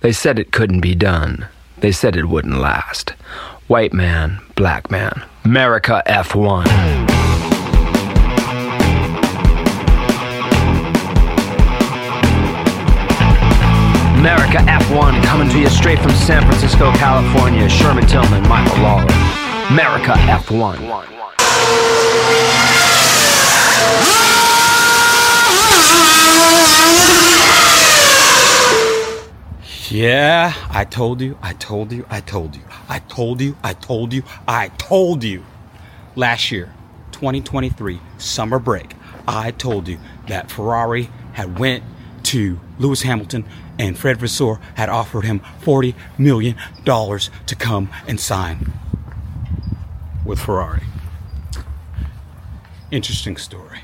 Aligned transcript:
They 0.00 0.12
said 0.12 0.38
it 0.38 0.52
couldn't 0.52 0.80
be 0.80 0.94
done. 0.94 1.48
They 1.78 1.90
said 1.90 2.14
it 2.14 2.28
wouldn't 2.28 2.58
last. 2.58 3.10
White 3.66 3.92
man, 3.92 4.40
black 4.54 4.92
man. 4.92 5.24
America 5.44 6.04
F1. 6.06 6.66
America 14.18 14.58
F1 14.58 15.24
coming 15.24 15.48
to 15.48 15.58
you 15.58 15.68
straight 15.68 15.98
from 15.98 16.12
San 16.12 16.42
Francisco, 16.42 16.92
California. 16.92 17.68
Sherman 17.68 18.06
Tillman, 18.06 18.48
Michael 18.48 18.82
Lawler. 18.82 19.12
America 19.70 20.12
F1. 20.12 21.17
Yeah, 29.90 30.52
I 30.68 30.84
told 30.84 31.22
you, 31.22 31.38
I 31.40 31.54
told 31.54 31.92
you, 31.92 32.04
I 32.10 32.20
told 32.20 32.54
you, 32.54 32.62
I 32.90 32.98
told 32.98 33.40
you, 33.40 33.56
I 33.64 33.72
told 33.72 34.12
you, 34.12 34.22
I 34.46 34.68
told 34.68 35.24
you. 35.24 35.46
Last 36.14 36.52
year, 36.52 36.74
2023, 37.12 37.98
summer 38.18 38.58
break, 38.58 38.94
I 39.26 39.50
told 39.50 39.88
you 39.88 39.98
that 40.26 40.50
Ferrari 40.50 41.08
had 41.32 41.58
went 41.58 41.84
to 42.24 42.60
Lewis 42.78 43.00
Hamilton 43.00 43.46
and 43.78 43.98
Fred 43.98 44.18
Vasseur 44.18 44.60
had 44.74 44.90
offered 44.90 45.24
him 45.24 45.40
40 45.60 45.94
million 46.18 46.56
dollars 46.84 47.30
to 47.46 47.54
come 47.54 47.88
and 48.06 48.20
sign 48.20 48.70
with 50.26 50.38
Ferrari. 50.38 50.82
Interesting 52.90 53.38
story. 53.38 53.78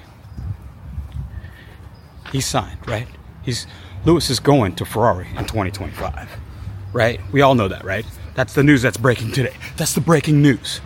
He 2.30 2.42
signed, 2.42 2.86
right? 2.86 3.08
He's 3.42 3.66
Lewis 4.04 4.28
is 4.28 4.38
going 4.38 4.74
to 4.76 4.84
Ferrari 4.84 5.28
in 5.28 5.44
2025. 5.46 6.28
Right? 6.92 7.20
We 7.32 7.40
all 7.40 7.54
know 7.54 7.68
that, 7.68 7.84
right? 7.84 8.04
That's 8.34 8.52
the 8.52 8.62
news 8.62 8.82
that's 8.82 8.96
breaking 8.96 9.32
today. 9.32 9.54
That's 9.76 9.94
the 9.94 10.00
breaking 10.00 10.42
news. 10.42 10.80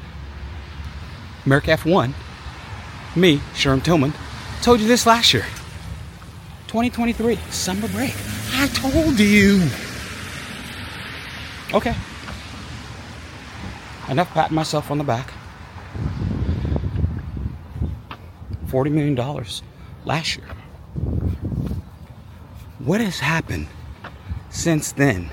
America 1.45 1.73
F1, 1.73 2.13
me, 3.17 3.39
Sherm 3.55 3.83
Tillman, 3.83 4.13
told 4.63 4.81
you 4.81 4.87
this 4.87 5.07
last 5.07 5.35
year. 5.35 5.45
2023, 6.69 7.37
summer 7.51 7.89
break. 7.89 8.15
I 8.53 8.69
told 8.69 9.19
you. 9.19 9.69
Okay. 11.75 11.95
Enough 14.09 14.31
patting 14.31 14.55
myself 14.55 14.91
on 14.91 14.99
the 14.99 15.05
back. 15.05 15.33
$40 18.67 18.93
million 18.93 19.17
last 20.05 20.37
year. 20.37 20.47
What 22.89 23.03
has 23.03 23.19
happened 23.19 23.67
since 24.49 24.93
then 24.93 25.29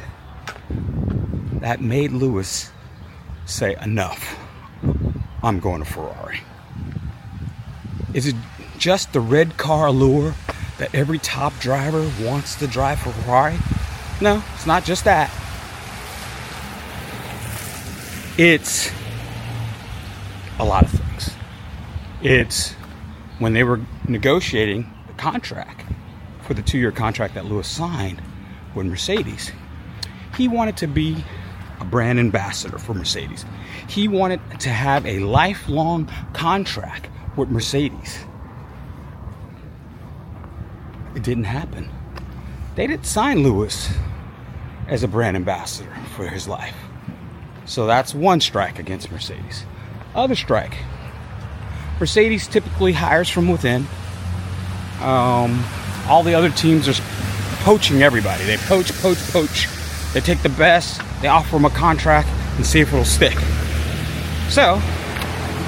that 1.62 1.80
made 1.80 2.12
Lewis 2.12 2.70
say, 3.46 3.78
enough? 3.82 4.38
I'm 5.42 5.62
going 5.62 5.82
to 5.82 5.90
Ferrari. 5.90 6.42
Is 8.14 8.28
it 8.28 8.36
just 8.78 9.14
the 9.14 9.22
red 9.22 9.56
car 9.56 9.88
allure 9.88 10.36
that 10.80 10.94
every 10.94 11.18
top 11.18 11.58
driver 11.60 12.12
wants 12.22 12.56
to 12.56 12.68
drive 12.68 13.00
for 13.00 13.14
Ferrari? 13.14 13.58
No, 14.20 14.44
it's 14.54 14.66
not 14.66 14.84
just 14.84 15.06
that. 15.06 15.32
It's 18.38 18.92
a 20.60 20.66
lot 20.66 20.84
of 20.84 20.92
things. 20.92 21.30
It's 22.22 22.74
when 23.40 23.54
they 23.54 23.64
were 23.64 23.80
negotiating 24.10 24.94
the 25.08 25.14
contract 25.14 25.95
for 26.46 26.54
the 26.54 26.62
two 26.62 26.78
year 26.78 26.92
contract 26.92 27.34
that 27.36 27.46
Lewis 27.46 27.68
signed 27.68 28.22
with 28.74 28.86
Mercedes. 28.86 29.52
He 30.36 30.48
wanted 30.48 30.78
to 30.78 30.88
be 30.88 31.24
a 31.80 31.86
brand 31.86 32.20
ambassador 32.20 32.78
for 32.78 32.94
Mercedes. 32.94 33.46
He 33.88 34.08
wanted 34.08 34.40
to 34.60 34.70
have 34.70 35.06
a 35.06 35.20
lifelong 35.20 36.10
contract 36.34 37.10
with 37.36 37.50
Mercedes. 37.50 38.26
It 41.16 41.24
didn't 41.24 41.46
happen. 41.46 41.90
They 42.76 42.88
didn't 42.88 43.06
sign 43.06 43.44
Lewis 43.44 43.90
as 44.88 45.04
a 45.04 45.08
brand 45.08 45.36
ambassador 45.38 45.94
for 46.16 46.28
his 46.28 46.48
life. 46.48 46.76
So 47.66 47.88
that's 47.88 48.14
one 48.14 48.42
strike 48.42 48.80
against 48.80 49.12
Mercedes. 49.12 49.66
Other 50.14 50.36
strike 50.36 50.76
Mercedes 52.00 52.48
typically 52.48 52.92
hires 52.92 53.30
from 53.30 53.48
within. 53.48 53.88
Um, 55.02 55.64
all 56.08 56.24
the 56.24 56.34
other 56.34 56.50
teams 56.50 56.88
are 56.88 56.94
poaching 57.64 58.04
everybody. 58.04 58.44
They 58.44 58.58
poach, 58.58 58.92
poach, 59.02 59.18
poach. 59.32 59.68
They 60.14 60.22
take 60.22 60.42
the 60.42 60.50
best, 60.50 61.02
they 61.22 61.28
offer 61.28 61.56
them 61.56 61.66
a 61.66 61.70
contract, 61.70 62.30
and 62.56 62.66
see 62.66 62.80
if 62.80 62.94
it'll 62.94 63.04
stick. 63.04 63.38
So, 64.50 64.80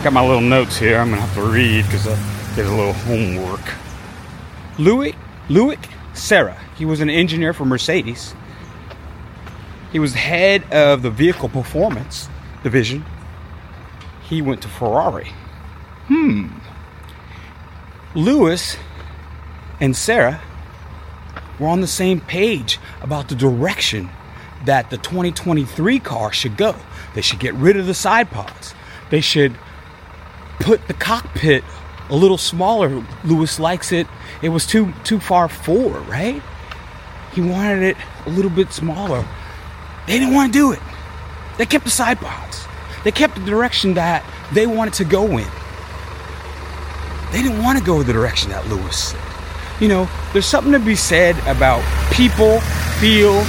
got 0.03 0.13
my 0.13 0.25
little 0.25 0.41
notes 0.41 0.77
here. 0.77 0.99
I'm 0.99 1.09
gonna 1.09 1.21
have 1.21 1.33
to 1.35 1.41
read 1.41 1.85
because 1.85 2.07
I 2.07 2.55
did 2.55 2.65
a 2.65 2.71
little 2.71 2.93
homework. 2.93 3.61
Louis 4.79 5.15
Loic 5.49 5.79
Serra. 6.13 6.57
He 6.77 6.85
was 6.85 7.01
an 7.01 7.09
engineer 7.09 7.53
for 7.53 7.65
Mercedes. 7.65 8.35
He 9.91 9.99
was 9.99 10.13
head 10.13 10.63
of 10.71 11.01
the 11.01 11.09
vehicle 11.09 11.49
performance 11.49 12.29
division. 12.63 13.05
He 14.23 14.41
went 14.41 14.61
to 14.61 14.67
Ferrari. 14.67 15.31
Hmm. 16.07 16.47
Lewis 18.13 18.77
and 19.79 19.95
Serra 19.95 20.41
were 21.59 21.67
on 21.67 21.81
the 21.81 21.87
same 21.87 22.19
page 22.19 22.79
about 23.01 23.29
the 23.29 23.35
direction 23.35 24.09
that 24.65 24.89
the 24.89 24.97
2023 24.97 25.99
car 25.99 26.31
should 26.31 26.57
go. 26.57 26.75
They 27.13 27.21
should 27.21 27.39
get 27.39 27.53
rid 27.53 27.77
of 27.77 27.87
the 27.87 27.93
side 27.93 28.29
pods. 28.29 28.73
They 29.09 29.21
should 29.21 29.55
put 30.59 30.87
the 30.87 30.93
cockpit 30.93 31.63
a 32.09 32.15
little 32.15 32.37
smaller. 32.37 33.05
Lewis 33.23 33.59
likes 33.59 33.91
it. 33.91 34.07
It 34.41 34.49
was 34.49 34.65
too 34.65 34.93
too 35.03 35.19
far 35.19 35.47
forward, 35.47 36.07
right? 36.07 36.41
He 37.33 37.41
wanted 37.41 37.83
it 37.83 37.97
a 38.25 38.29
little 38.29 38.51
bit 38.51 38.71
smaller. 38.73 39.25
They 40.07 40.19
didn't 40.19 40.33
want 40.33 40.53
to 40.53 40.59
do 40.59 40.71
it. 40.71 40.79
They 41.57 41.65
kept 41.65 41.85
the 41.85 41.91
side 41.91 42.19
pods. 42.19 42.65
They 43.03 43.11
kept 43.11 43.35
the 43.35 43.45
direction 43.45 43.93
that 43.95 44.23
they 44.53 44.65
wanted 44.65 44.93
to 44.95 45.05
go 45.05 45.25
in. 45.37 45.47
They 47.31 47.41
didn't 47.41 47.61
want 47.61 47.77
to 47.77 47.83
go 47.83 48.01
the 48.03 48.13
direction 48.13 48.49
that 48.51 48.67
Lewis 48.67 49.09
said 49.11 49.26
you 49.79 49.87
know, 49.87 50.09
there's 50.33 50.45
something 50.45 50.73
to 50.73 50.79
be 50.79 50.95
said 50.95 51.37
about 51.47 51.83
people, 52.11 52.59
feel, 52.99 53.39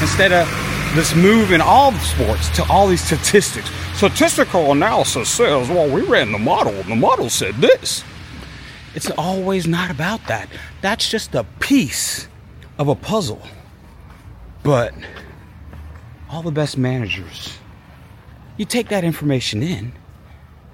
instead 0.00 0.32
of 0.32 0.48
this 0.94 1.14
move 1.14 1.52
in 1.52 1.60
all 1.60 1.90
the 1.90 1.98
sports 2.00 2.48
to 2.50 2.64
all 2.70 2.86
these 2.86 3.02
statistics. 3.02 3.70
Statistical 3.94 4.72
analysis 4.72 5.28
says, 5.28 5.68
well, 5.68 5.88
we 5.88 6.02
ran 6.02 6.32
the 6.32 6.38
model, 6.38 6.72
and 6.74 6.90
the 6.90 6.96
model 6.96 7.30
said 7.30 7.54
this. 7.56 8.04
It's 8.94 9.10
always 9.10 9.66
not 9.66 9.90
about 9.90 10.26
that. 10.26 10.48
That's 10.82 11.08
just 11.08 11.34
a 11.34 11.44
piece 11.60 12.28
of 12.78 12.88
a 12.88 12.94
puzzle. 12.94 13.42
But 14.62 14.94
all 16.30 16.42
the 16.42 16.52
best 16.52 16.76
managers, 16.76 17.58
you 18.56 18.64
take 18.64 18.88
that 18.88 19.02
information 19.02 19.62
in 19.62 19.92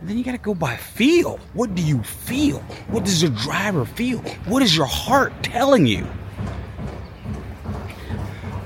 and 0.00 0.08
then 0.08 0.16
you 0.16 0.24
got 0.24 0.32
to 0.32 0.38
go 0.38 0.54
by 0.54 0.76
feel. 0.76 1.38
What 1.54 1.74
do 1.74 1.82
you 1.82 2.02
feel? 2.02 2.58
What 2.88 3.04
does 3.04 3.20
your 3.20 3.32
driver 3.32 3.84
feel? 3.84 4.18
What 4.46 4.62
is 4.62 4.76
your 4.76 4.86
heart 4.86 5.32
telling 5.42 5.86
you? 5.86 6.06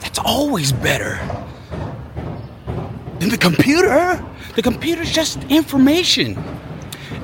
That's 0.01 0.19
always 0.19 0.73
better 0.73 1.19
than 3.19 3.31
the 3.31 3.39
computer. 3.39 4.23
The 4.57 4.63
computer's 4.63 5.11
just 5.11 5.43
information. 5.45 6.37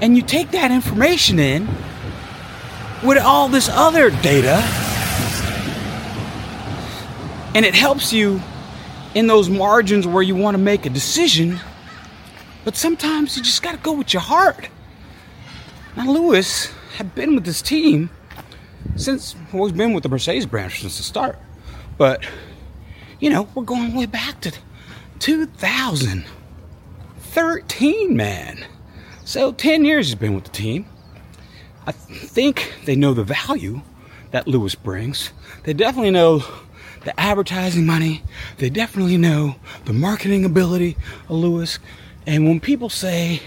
And 0.00 0.16
you 0.16 0.22
take 0.22 0.52
that 0.52 0.70
information 0.70 1.38
in 1.38 1.66
with 3.04 3.18
all 3.18 3.48
this 3.48 3.68
other 3.68 4.10
data, 4.10 4.56
and 7.54 7.64
it 7.64 7.74
helps 7.74 8.12
you 8.12 8.40
in 9.14 9.26
those 9.26 9.48
margins 9.48 10.06
where 10.06 10.22
you 10.22 10.34
want 10.34 10.56
to 10.56 10.62
make 10.62 10.86
a 10.86 10.90
decision 10.90 11.60
but 12.68 12.76
sometimes 12.76 13.34
you 13.34 13.42
just 13.42 13.62
got 13.62 13.72
to 13.72 13.78
go 13.78 13.92
with 13.92 14.12
your 14.12 14.20
heart. 14.20 14.68
Now, 15.96 16.10
Lewis 16.10 16.66
had 16.98 17.14
been 17.14 17.34
with 17.34 17.46
this 17.46 17.62
team 17.62 18.10
since, 18.94 19.34
well, 19.54 19.64
he's 19.64 19.74
been 19.74 19.94
with 19.94 20.02
the 20.02 20.10
Mercedes 20.10 20.44
branch 20.44 20.82
since 20.82 20.98
the 20.98 21.02
start. 21.02 21.38
But, 21.96 22.26
you 23.20 23.30
know, 23.30 23.48
we're 23.54 23.62
going 23.62 23.94
way 23.94 24.04
back 24.04 24.42
to 24.42 24.52
2013, 25.18 28.14
man. 28.14 28.66
So, 29.24 29.52
10 29.52 29.86
years 29.86 30.08
he's 30.08 30.14
been 30.14 30.34
with 30.34 30.44
the 30.44 30.50
team. 30.50 30.84
I 31.86 31.92
think 31.92 32.74
they 32.84 32.96
know 32.96 33.14
the 33.14 33.24
value 33.24 33.80
that 34.30 34.46
Lewis 34.46 34.74
brings. 34.74 35.32
They 35.64 35.72
definitely 35.72 36.10
know 36.10 36.44
the 37.04 37.18
advertising 37.18 37.86
money. 37.86 38.22
They 38.58 38.68
definitely 38.68 39.16
know 39.16 39.56
the 39.86 39.94
marketing 39.94 40.44
ability 40.44 40.98
of 41.30 41.36
Lewis. 41.36 41.78
And 42.28 42.46
when 42.46 42.60
people 42.60 42.90
say, 42.90 43.40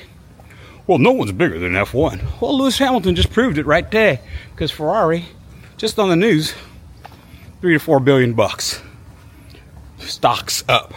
well, 0.87 0.97
no 0.97 1.11
one's 1.11 1.31
bigger 1.31 1.59
than 1.59 1.73
F1, 1.73 2.41
well, 2.41 2.57
Lewis 2.57 2.79
Hamilton 2.79 3.13
just 3.13 3.29
proved 3.29 3.59
it 3.59 3.67
right 3.67 3.89
there 3.91 4.19
because 4.55 4.71
Ferrari, 4.71 5.25
just 5.77 5.99
on 5.99 6.09
the 6.09 6.15
news, 6.15 6.55
three 7.61 7.73
to 7.73 7.79
four 7.79 7.99
billion 7.99 8.33
bucks. 8.33 8.81
stock's 9.99 10.63
up. 10.67 10.95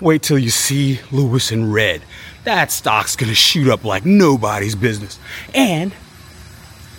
Wait 0.00 0.22
till 0.22 0.38
you 0.38 0.50
see 0.50 1.00
Lewis 1.10 1.50
in 1.50 1.72
red. 1.72 2.00
That 2.44 2.70
stock's 2.70 3.16
gonna 3.16 3.34
shoot 3.34 3.66
up 3.66 3.82
like 3.82 4.06
nobody's 4.06 4.76
business. 4.76 5.18
And 5.52 5.92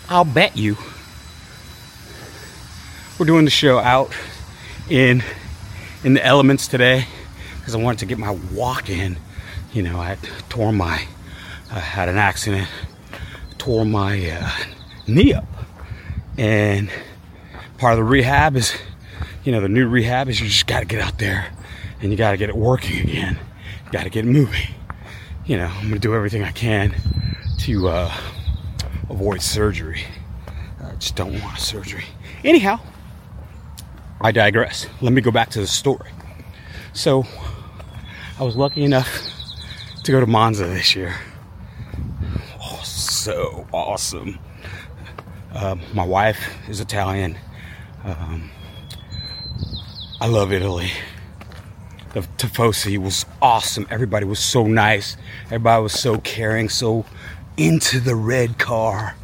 I'll 0.09 0.25
bet 0.25 0.57
you 0.57 0.75
we're 3.17 3.27
doing 3.27 3.45
the 3.45 3.51
show 3.51 3.79
out 3.79 4.11
in 4.89 5.23
in 6.03 6.15
the 6.15 6.25
elements 6.25 6.67
today 6.67 7.07
because 7.59 7.73
I 7.73 7.77
wanted 7.77 7.99
to 7.99 8.07
get 8.07 8.17
my 8.17 8.31
walk 8.31 8.89
in. 8.89 9.15
You 9.75 9.83
know, 9.83 9.99
I 9.99 10.17
tore 10.47 10.71
my 10.71 11.05
I 11.69 11.79
had 11.79 12.07
an 12.07 12.17
accident, 12.17 12.69
tore 13.57 13.83
my 13.83 14.29
uh, 14.29 14.49
knee 15.05 15.33
up, 15.33 15.43
and 16.37 16.89
part 17.77 17.91
of 17.91 17.97
the 17.97 18.05
rehab 18.05 18.55
is, 18.55 18.73
you 19.43 19.51
know, 19.51 19.59
the 19.59 19.67
new 19.67 19.85
rehab 19.85 20.29
is 20.29 20.39
you 20.39 20.47
just 20.47 20.65
got 20.65 20.79
to 20.79 20.85
get 20.85 21.01
out 21.01 21.17
there 21.17 21.51
and 21.99 22.09
you 22.09 22.17
got 22.17 22.31
to 22.31 22.37
get 22.37 22.47
it 22.47 22.55
working 22.55 23.01
again. 23.01 23.37
You 23.85 23.91
got 23.91 24.03
to 24.03 24.09
get 24.09 24.23
it 24.23 24.29
moving. 24.29 24.69
You 25.45 25.57
know, 25.57 25.65
I'm 25.65 25.89
gonna 25.89 25.99
do 25.99 26.15
everything 26.15 26.41
I 26.41 26.53
can 26.53 26.95
to 27.59 27.89
uh, 27.89 28.13
avoid 29.09 29.41
surgery. 29.41 30.05
I 30.81 30.95
just 30.95 31.17
don't 31.17 31.37
want 31.41 31.59
surgery. 31.59 32.05
Anyhow, 32.45 32.79
I 34.21 34.31
digress. 34.31 34.87
Let 35.01 35.11
me 35.11 35.19
go 35.19 35.31
back 35.31 35.49
to 35.49 35.59
the 35.59 35.67
story. 35.67 36.11
So, 36.93 37.25
I 38.39 38.43
was 38.43 38.55
lucky 38.55 38.85
enough 38.85 39.34
to 40.05 40.11
go 40.11 40.19
to 40.19 40.27
Monza 40.27 40.65
this 40.65 40.95
year. 40.95 41.15
Oh, 42.61 42.79
so 42.83 43.67
awesome. 43.73 44.37
Uh, 45.51 45.77
my 45.95 46.05
wife 46.05 46.53
is 46.69 46.79
Italian. 46.79 47.37
Um, 48.03 48.51
I 50.21 50.27
love 50.27 50.53
Italy. 50.53 50.91
The 52.13 52.21
Tifosi 52.37 52.99
was 52.99 53.25
awesome. 53.41 53.87
Everybody 53.89 54.25
was 54.27 54.37
so 54.37 54.67
nice. 54.67 55.17
Everybody 55.45 55.81
was 55.81 55.99
so 55.99 56.19
caring, 56.19 56.69
so 56.69 57.03
into 57.57 57.99
the 57.99 58.15
red 58.15 58.59
car. 58.59 59.15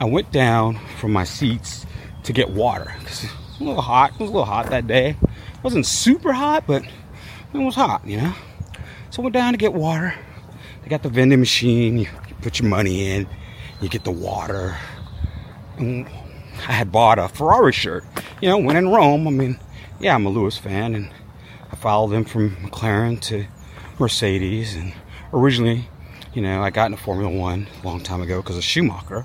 I 0.00 0.06
went 0.06 0.32
down 0.32 0.80
from 0.98 1.12
my 1.12 1.24
seats 1.24 1.84
to 2.24 2.32
get 2.32 2.48
water 2.48 2.94
it 2.96 3.04
was 3.04 3.24
a 3.60 3.64
little 3.64 3.82
hot. 3.82 4.12
It 4.12 4.20
was 4.20 4.30
a 4.30 4.32
little 4.32 4.46
hot 4.46 4.70
that 4.70 4.86
day. 4.86 5.10
It 5.10 5.62
wasn't 5.62 5.84
super 5.84 6.32
hot, 6.32 6.64
but 6.66 6.84
it 7.54 7.58
was 7.58 7.74
hot, 7.74 8.06
you 8.06 8.16
know. 8.16 8.34
So 9.10 9.22
I 9.22 9.24
went 9.24 9.34
down 9.34 9.52
to 9.52 9.58
get 9.58 9.74
water. 9.74 10.14
They 10.82 10.88
got 10.88 11.02
the 11.02 11.08
vending 11.08 11.40
machine. 11.40 11.98
You, 11.98 12.08
you 12.28 12.34
put 12.40 12.58
your 12.58 12.68
money 12.68 13.10
in. 13.10 13.26
You 13.80 13.88
get 13.88 14.04
the 14.04 14.10
water. 14.12 14.76
And 15.76 16.06
I 16.68 16.72
had 16.72 16.92
bought 16.92 17.18
a 17.18 17.28
Ferrari 17.28 17.72
shirt. 17.72 18.04
You 18.40 18.48
know, 18.48 18.58
when 18.58 18.76
in 18.76 18.88
Rome, 18.88 19.26
I 19.26 19.30
mean, 19.30 19.58
yeah, 20.00 20.14
I'm 20.14 20.26
a 20.26 20.30
Lewis 20.30 20.56
fan, 20.56 20.94
and 20.94 21.10
I 21.70 21.76
followed 21.76 22.08
them 22.08 22.24
from 22.24 22.56
McLaren 22.56 23.20
to 23.22 23.46
Mercedes. 23.98 24.74
And 24.74 24.92
originally, 25.32 25.88
you 26.34 26.42
know, 26.42 26.62
I 26.62 26.70
got 26.70 26.86
into 26.86 27.02
Formula 27.02 27.30
One 27.30 27.66
a 27.82 27.86
long 27.86 28.00
time 28.00 28.22
ago 28.22 28.40
because 28.40 28.56
of 28.56 28.64
Schumacher. 28.64 29.24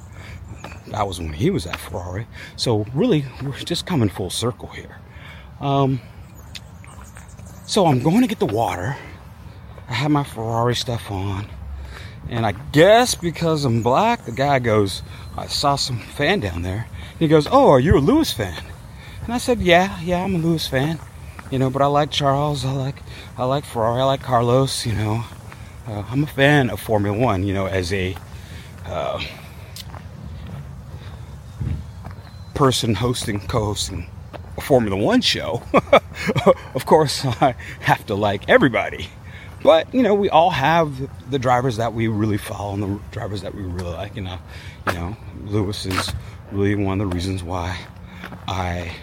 That 0.87 1.07
was 1.07 1.19
when 1.19 1.33
he 1.33 1.49
was 1.49 1.65
at 1.65 1.77
Ferrari. 1.77 2.27
So 2.55 2.85
really, 2.93 3.25
we're 3.43 3.51
just 3.53 3.85
coming 3.85 4.09
full 4.09 4.29
circle 4.29 4.69
here. 4.69 4.97
Um, 5.59 5.99
so 7.67 7.85
I'm 7.85 8.01
going 8.01 8.21
to 8.21 8.27
get 8.27 8.39
the 8.39 8.45
water. 8.45 8.95
I 9.89 9.93
have 9.93 10.09
my 10.09 10.23
Ferrari 10.23 10.73
stuff 10.73 11.11
on. 11.11 11.47
And 12.29 12.45
I 12.45 12.53
guess 12.53 13.13
because 13.13 13.65
I'm 13.65 13.83
black, 13.83 14.25
the 14.25 14.31
guy 14.31 14.59
goes, 14.59 15.03
I 15.37 15.47
saw 15.47 15.75
some 15.75 15.99
fan 15.99 16.39
down 16.39 16.61
there. 16.61 16.87
He 17.19 17.27
goes, 17.27 17.45
Oh, 17.49 17.69
are 17.69 17.79
you 17.79 17.97
a 17.97 17.99
Lewis 17.99 18.31
fan? 18.31 18.63
And 19.23 19.33
I 19.33 19.37
said, 19.37 19.59
Yeah, 19.59 19.99
yeah, 20.01 20.23
I'm 20.23 20.35
a 20.35 20.37
Lewis 20.37 20.65
fan. 20.65 20.99
You 21.51 21.59
know, 21.59 21.69
but 21.69 21.81
I 21.81 21.85
like 21.87 22.09
Charles, 22.09 22.65
I 22.65 22.71
like 22.71 22.95
I 23.37 23.45
like 23.45 23.65
Ferrari, 23.65 24.01
I 24.01 24.05
like 24.05 24.21
Carlos, 24.21 24.85
you 24.85 24.93
know. 24.93 25.23
Uh, 25.87 26.03
I'm 26.09 26.23
a 26.23 26.27
fan 26.27 26.69
of 26.69 26.79
Formula 26.79 27.17
One, 27.17 27.43
you 27.43 27.53
know, 27.53 27.67
as 27.67 27.93
a 27.93 28.15
uh, 28.85 29.23
person 32.53 32.95
hosting, 32.95 33.39
co-hosting 33.39 34.07
a 34.11 34.16
Formula 34.61 34.95
One 34.95 35.21
show. 35.21 35.63
of 36.73 36.85
course, 36.85 37.25
I 37.41 37.55
have 37.81 38.05
to 38.07 38.15
like 38.15 38.47
everybody. 38.49 39.09
But 39.63 39.93
you 39.93 40.03
know, 40.03 40.13
we 40.13 40.29
all 40.29 40.51
have 40.51 41.09
the 41.31 41.39
drivers 41.39 41.77
that 41.77 41.93
we 41.93 42.07
really 42.07 42.37
follow 42.37 42.73
and 42.73 42.83
the 42.83 42.99
drivers 43.11 43.41
that 43.41 43.55
we 43.55 43.63
really 43.63 43.93
like. 43.93 44.15
You 44.15 44.23
know, 44.23 44.39
you 44.87 44.93
know, 44.93 45.17
Lewis 45.45 45.85
is 45.85 46.11
really 46.51 46.75
one 46.75 47.01
of 47.01 47.09
the 47.09 47.15
reasons 47.15 47.43
why 47.43 47.77
I 48.47 48.93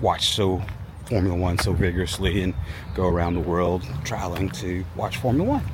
watch 0.00 0.28
so 0.34 0.62
Formula 1.06 1.36
One 1.36 1.58
so 1.58 1.72
vigorously 1.72 2.42
and 2.42 2.54
go 2.94 3.06
around 3.08 3.34
the 3.34 3.40
world 3.40 3.82
traveling 4.04 4.50
to 4.50 4.84
watch 4.96 5.16
Formula 5.16 5.48
One. 5.48 5.64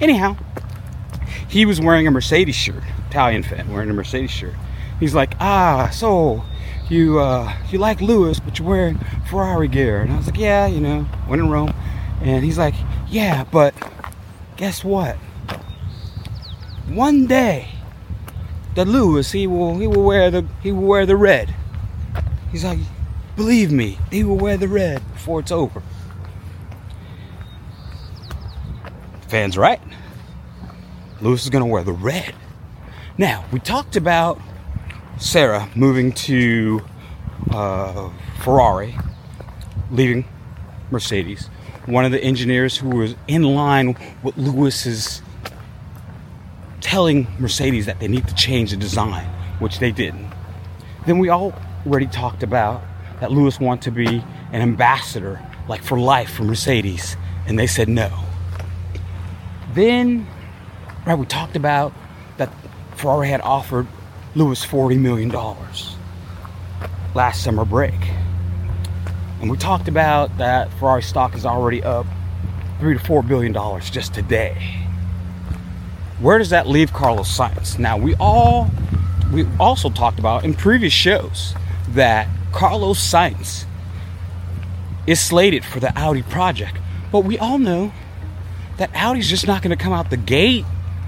Anyhow, 0.00 0.36
he 1.48 1.64
was 1.64 1.80
wearing 1.80 2.06
a 2.06 2.10
Mercedes 2.10 2.56
shirt, 2.56 2.82
Italian 3.08 3.42
fan, 3.42 3.72
wearing 3.72 3.90
a 3.90 3.94
Mercedes 3.94 4.30
shirt. 4.30 4.54
He's 5.00 5.14
like, 5.14 5.34
ah, 5.40 5.90
so 5.92 6.44
you 6.90 7.18
uh, 7.18 7.52
you 7.70 7.78
like 7.78 8.00
Lewis, 8.00 8.40
but 8.40 8.58
you're 8.58 8.68
wearing 8.68 8.98
Ferrari 9.28 9.68
gear. 9.68 10.02
And 10.02 10.12
I 10.12 10.16
was 10.16 10.26
like, 10.26 10.38
yeah, 10.38 10.66
you 10.66 10.80
know, 10.80 11.02
when 11.26 11.40
in 11.40 11.50
Rome. 11.50 11.74
And 12.22 12.44
he's 12.44 12.58
like, 12.58 12.74
yeah, 13.08 13.44
but 13.44 13.74
guess 14.56 14.82
what? 14.84 15.16
One 16.88 17.26
day, 17.26 17.68
the 18.74 18.84
Lewis 18.84 19.32
he 19.32 19.46
will 19.46 19.78
he 19.78 19.86
will 19.86 20.04
wear 20.04 20.30
the 20.30 20.46
he 20.62 20.72
will 20.72 20.86
wear 20.86 21.06
the 21.06 21.16
red. 21.16 21.54
He's 22.52 22.64
like, 22.64 22.78
believe 23.34 23.72
me, 23.72 23.98
he 24.10 24.22
will 24.24 24.36
wear 24.36 24.56
the 24.56 24.68
red 24.68 25.02
before 25.12 25.40
it's 25.40 25.52
over. 25.52 25.82
Fans 29.28 29.58
right. 29.58 29.80
Lewis 31.20 31.42
is 31.44 31.50
gonna 31.50 31.66
wear 31.66 31.82
the 31.82 31.92
red. 31.92 32.34
Now 33.18 33.44
we 33.50 33.58
talked 33.58 33.96
about 33.96 34.40
Serra 35.18 35.68
moving 35.74 36.12
to 36.12 36.82
uh, 37.50 38.10
Ferrari, 38.40 38.94
leaving 39.90 40.26
Mercedes. 40.90 41.48
One 41.86 42.04
of 42.04 42.12
the 42.12 42.22
engineers 42.22 42.76
who 42.76 42.90
was 42.90 43.14
in 43.26 43.42
line 43.42 43.96
with 44.22 44.36
Lewis's 44.36 45.22
telling 46.80 47.26
Mercedes 47.38 47.86
that 47.86 47.98
they 47.98 48.08
need 48.08 48.28
to 48.28 48.34
change 48.34 48.72
the 48.72 48.76
design, 48.76 49.26
which 49.58 49.78
they 49.78 49.90
didn't. 49.90 50.30
Then 51.06 51.18
we 51.18 51.30
already 51.30 52.06
talked 52.06 52.42
about 52.42 52.82
that 53.20 53.32
Lewis 53.32 53.58
wanted 53.58 53.82
to 53.82 53.90
be 53.92 54.22
an 54.52 54.60
ambassador, 54.60 55.40
like 55.66 55.82
for 55.82 55.98
life 55.98 56.30
for 56.30 56.44
Mercedes, 56.44 57.16
and 57.46 57.58
they 57.58 57.66
said 57.66 57.88
no. 57.88 58.10
Then, 59.72 60.26
right, 61.06 61.14
we 61.14 61.24
talked 61.24 61.56
about 61.56 61.94
that 62.36 62.52
Ferrari 62.96 63.28
had 63.28 63.40
offered 63.40 63.86
Lewis 64.36 64.66
$40 64.66 64.98
million 64.98 65.30
last 67.14 67.42
summer 67.42 67.64
break. 67.64 67.94
And 69.40 69.50
we 69.50 69.56
talked 69.56 69.88
about 69.88 70.36
that 70.36 70.70
Ferrari 70.74 71.02
stock 71.02 71.34
is 71.34 71.46
already 71.46 71.82
up 71.82 72.04
three 72.78 72.92
to 72.92 73.00
four 73.00 73.22
billion 73.22 73.52
dollars 73.52 73.88
just 73.88 74.12
today. 74.12 74.84
Where 76.20 76.36
does 76.36 76.50
that 76.50 76.66
leave 76.66 76.92
Carlos 76.92 77.34
Sainz? 77.34 77.78
Now 77.78 77.96
we 77.96 78.14
all 78.16 78.70
we 79.32 79.46
also 79.58 79.88
talked 79.88 80.18
about 80.18 80.44
in 80.44 80.52
previous 80.52 80.92
shows 80.92 81.54
that 81.90 82.28
Carlos 82.52 82.98
Sainz 82.98 83.64
is 85.06 85.18
slated 85.18 85.64
for 85.64 85.80
the 85.80 85.98
Audi 85.98 86.22
project. 86.22 86.76
But 87.10 87.20
we 87.20 87.38
all 87.38 87.58
know 87.58 87.90
that 88.76 88.90
Audi's 88.94 89.30
just 89.30 89.46
not 89.46 89.62
going 89.62 89.76
to 89.76 89.82
come 89.82 89.94
out 89.94 90.10
the 90.10 90.18
gate 90.18 90.66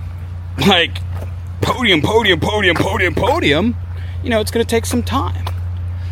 like 0.66 0.96
podium, 1.60 2.02
podium, 2.02 2.40
podium, 2.40 2.76
podium, 2.76 3.14
podium, 3.14 3.76
you 4.22 4.30
know, 4.30 4.40
it's 4.40 4.50
going 4.50 4.64
to 4.64 4.68
take 4.68 4.86
some 4.86 5.02
time. 5.02 5.44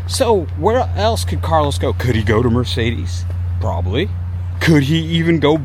So, 0.09 0.45
where 0.59 0.79
else 0.97 1.25
could 1.25 1.43
Carlos 1.43 1.79
go? 1.79 1.93
Could 1.93 2.15
he 2.15 2.23
go 2.23 2.43
to 2.43 2.49
Mercedes? 2.49 3.25
Probably. 3.61 4.09
Could 4.61 4.85
he 4.85 4.99
even 4.99 5.41
go 5.41 5.61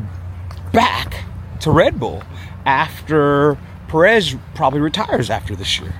back 0.72 1.24
to 1.60 1.70
Red 1.70 2.00
Bull 2.00 2.22
after 2.66 3.56
Perez 3.88 4.36
probably 4.54 4.80
retires 4.80 5.30
after 5.30 5.54
this 5.54 5.78
year? 5.78 5.94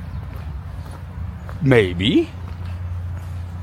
Maybe. 1.62 2.30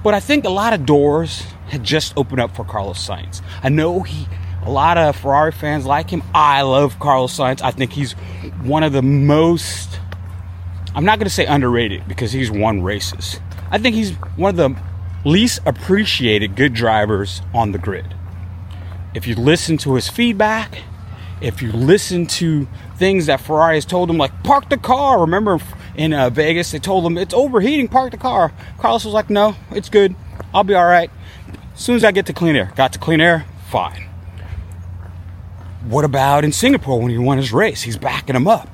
But 0.04 0.14
I 0.14 0.22
think 0.22 0.46
a 0.46 0.50
lot 0.50 0.72
of 0.72 0.86
doors 0.86 1.42
had 1.68 1.84
just 1.84 2.14
opened 2.16 2.40
up 2.40 2.56
for 2.56 2.64
Carlos 2.64 3.06
Sainz. 3.06 3.42
I 3.62 3.70
know 3.70 4.02
he 4.02 4.28
a 4.64 4.70
lot 4.70 4.98
of 4.98 5.16
Ferrari 5.16 5.52
fans 5.52 5.86
like 5.86 6.10
him. 6.10 6.22
I 6.34 6.62
love 6.62 7.00
Carlos 7.00 7.36
Sainz. 7.36 7.62
I 7.62 7.72
think 7.72 7.92
he's 7.92 8.14
one 8.64 8.84
of 8.84 8.94
the 8.94 9.02
most 9.02 10.00
I'm 10.96 11.06
not 11.06 11.20
going 11.20 11.28
to 11.28 11.34
say 11.34 11.46
underrated 11.46 12.08
because 12.08 12.32
he's 12.32 12.52
won 12.52 12.82
races. 12.82 13.40
I 13.72 13.78
think 13.78 13.96
he's 13.96 14.14
one 14.36 14.50
of 14.50 14.56
the 14.56 14.76
least 15.24 15.62
appreciated 15.66 16.56
good 16.56 16.74
drivers 16.74 17.42
on 17.54 17.72
the 17.72 17.78
grid. 17.78 18.16
If 19.14 19.28
you 19.28 19.36
listen 19.36 19.78
to 19.80 19.96
his 19.96 20.08
feedback, 20.08 20.84
if 21.42 21.62
you 21.62 21.72
listen 21.72 22.28
to 22.28 22.68
things 23.00 23.28
that 23.28 23.40
Ferrari 23.40 23.76
has 23.76 23.86
told 23.86 24.10
him, 24.10 24.18
like 24.18 24.44
park 24.44 24.70
the 24.70 24.78
car. 24.78 25.22
Remember 25.22 25.60
in 25.96 26.14
uh, 26.14 26.30
Vegas, 26.30 26.72
they 26.72 26.80
told 26.80 27.06
him 27.06 27.18
it's 27.18 27.34
overheating, 27.34 27.88
park 27.88 28.12
the 28.12 28.18
car. 28.18 28.52
Carlos 28.78 29.06
was 29.06 29.14
like, 29.14 29.30
no, 29.30 29.56
it's 29.72 29.90
good. 29.90 30.16
I'll 30.54 30.64
be 30.64 30.76
all 30.76 30.86
right. 30.86 31.10
As 31.74 31.82
soon 31.82 31.96
as 31.96 32.04
I 32.04 32.12
get 32.12 32.26
to 32.28 32.34
clean 32.34 32.56
air, 32.56 32.72
got 32.76 32.94
to 32.94 33.00
clean 33.00 33.22
air, 33.22 33.46
fine. 33.70 34.06
What 35.86 36.04
about 36.04 36.44
in 36.44 36.52
Singapore 36.52 37.00
when 37.00 37.10
he 37.10 37.18
won 37.18 37.38
his 37.38 37.54
race? 37.54 37.82
He's 37.82 37.98
backing 37.98 38.36
him 38.36 38.48
up. 38.48 38.68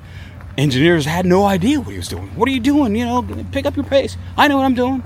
Engineers 0.58 1.06
had 1.06 1.26
no 1.26 1.44
idea 1.44 1.80
what 1.80 1.92
he 1.92 1.98
was 1.98 2.08
doing. 2.08 2.28
What 2.36 2.48
are 2.48 2.52
you 2.52 2.60
doing? 2.60 2.96
You 2.96 3.06
know, 3.06 3.28
pick 3.52 3.66
up 3.66 3.76
your 3.76 3.86
pace. 3.86 4.16
I 4.38 4.48
know 4.48 4.58
what 4.58 4.66
I'm 4.66 4.74
doing. 4.74 5.04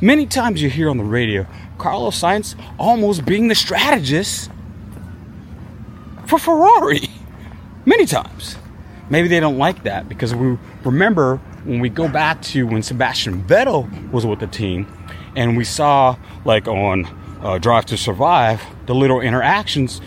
Many 0.00 0.26
times 0.26 0.62
you 0.62 0.70
hear 0.70 0.88
on 0.88 0.96
the 0.96 1.04
radio 1.04 1.46
Carlos 1.76 2.20
Sainz 2.20 2.54
almost 2.78 3.24
being 3.24 3.48
the 3.48 3.54
strategist 3.54 4.50
for 6.26 6.38
Ferrari. 6.38 7.08
Many 7.84 8.06
times. 8.06 8.56
Maybe 9.08 9.26
they 9.28 9.40
don't 9.40 9.58
like 9.58 9.82
that 9.82 10.08
because 10.08 10.34
we 10.34 10.56
remember 10.84 11.38
when 11.64 11.80
we 11.80 11.88
go 11.88 12.08
back 12.08 12.40
to 12.42 12.66
when 12.66 12.82
Sebastian 12.82 13.42
Vettel 13.42 14.10
was 14.12 14.24
with 14.24 14.38
the 14.38 14.46
team 14.46 14.86
and 15.34 15.56
we 15.56 15.64
saw, 15.64 16.16
like 16.44 16.68
on 16.68 17.06
uh, 17.42 17.58
Drive 17.58 17.86
to 17.86 17.96
Survive, 17.96 18.62
the 18.86 18.94
little 18.94 19.20
interactions. 19.20 20.00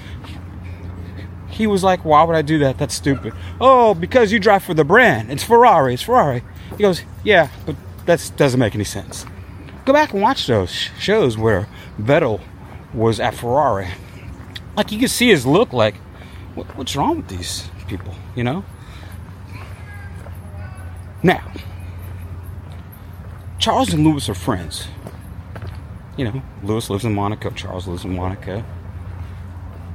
He 1.53 1.67
was 1.67 1.83
like, 1.83 2.03
Why 2.03 2.23
would 2.23 2.35
I 2.35 2.41
do 2.41 2.59
that? 2.59 2.77
That's 2.77 2.95
stupid. 2.95 3.33
Oh, 3.61 3.93
because 3.93 4.31
you 4.31 4.39
drive 4.39 4.63
for 4.63 4.73
the 4.73 4.83
brand. 4.83 5.31
It's 5.31 5.43
Ferrari. 5.43 5.93
It's 5.93 6.03
Ferrari. 6.03 6.43
He 6.71 6.77
goes, 6.77 7.03
Yeah, 7.23 7.49
but 7.65 7.75
that 8.05 8.31
doesn't 8.35 8.59
make 8.59 8.73
any 8.75 8.83
sense. 8.83 9.25
Go 9.85 9.93
back 9.93 10.13
and 10.13 10.21
watch 10.21 10.47
those 10.47 10.71
shows 10.71 11.37
where 11.37 11.67
Vettel 11.99 12.41
was 12.93 13.19
at 13.19 13.35
Ferrari. 13.35 13.89
Like 14.75 14.91
you 14.91 14.99
can 14.99 15.07
see 15.07 15.29
his 15.29 15.45
look 15.45 15.73
like, 15.73 15.95
what, 16.55 16.65
what's 16.77 16.95
wrong 16.95 17.17
with 17.17 17.27
these 17.27 17.69
people, 17.87 18.15
you 18.35 18.43
know? 18.43 18.65
Now, 21.21 21.51
Charles 23.59 23.93
and 23.93 24.03
Lewis 24.03 24.27
are 24.27 24.33
friends. 24.33 24.87
You 26.17 26.25
know, 26.25 26.41
Lewis 26.63 26.89
lives 26.89 27.05
in 27.05 27.13
Monaco, 27.13 27.49
Charles 27.51 27.87
lives 27.87 28.03
in 28.03 28.15
Monaco. 28.15 28.63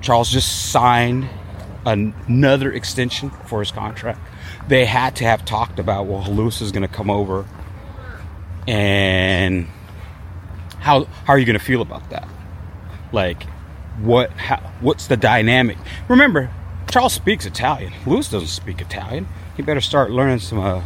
Charles 0.00 0.30
just 0.30 0.70
signed 0.70 1.28
another 1.87 2.73
extension 2.73 3.30
for 3.47 3.61
his 3.61 3.70
contract. 3.70 4.20
They 4.68 4.85
had 4.85 5.16
to 5.16 5.25
have 5.25 5.44
talked 5.44 5.78
about, 5.78 6.06
well, 6.06 6.25
Lewis 6.25 6.61
is 6.61 6.73
going 6.73 6.87
to 6.87 6.94
come 6.94 7.11
over 7.11 7.47
and 8.66 9.66
how 10.80 11.04
how 11.04 11.32
are 11.32 11.38
you 11.38 11.47
going 11.47 11.58
to 11.58 11.64
feel 11.64 11.80
about 11.80 12.11
that? 12.11 12.28
Like, 13.12 13.44
what? 14.00 14.30
How, 14.32 14.58
what's 14.80 15.06
the 15.06 15.16
dynamic? 15.16 15.78
Remember, 16.08 16.50
Charles 16.90 17.14
speaks 17.14 17.47
Italian. 17.47 17.92
Lewis 18.06 18.30
doesn't 18.30 18.49
speak 18.49 18.80
Italian. 18.80 19.26
He 19.56 19.62
better 19.62 19.80
start 19.80 20.11
learning 20.11 20.40
some. 20.40 20.61
Uh, 20.61 20.82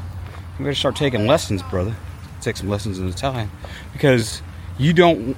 you 0.58 0.64
better 0.64 0.74
start 0.74 0.96
taking 0.96 1.26
lessons, 1.26 1.62
brother. 1.64 1.94
Take 2.40 2.56
some 2.56 2.68
lessons 2.68 2.98
in 2.98 3.08
Italian, 3.08 3.50
because 3.92 4.42
you 4.78 4.92
don't. 4.92 5.36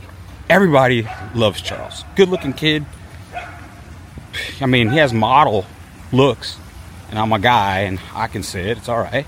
Everybody 0.48 1.08
loves 1.34 1.62
Charles. 1.62 2.04
Good-looking 2.16 2.52
kid. 2.52 2.84
I 4.60 4.66
mean, 4.66 4.90
he 4.90 4.98
has 4.98 5.12
model 5.12 5.66
looks, 6.12 6.58
and 7.10 7.18
I'm 7.18 7.32
a 7.32 7.38
guy, 7.38 7.80
and 7.80 8.00
I 8.14 8.26
can 8.26 8.42
say 8.42 8.70
it. 8.70 8.78
It's 8.78 8.88
all 8.88 9.00
right. 9.00 9.26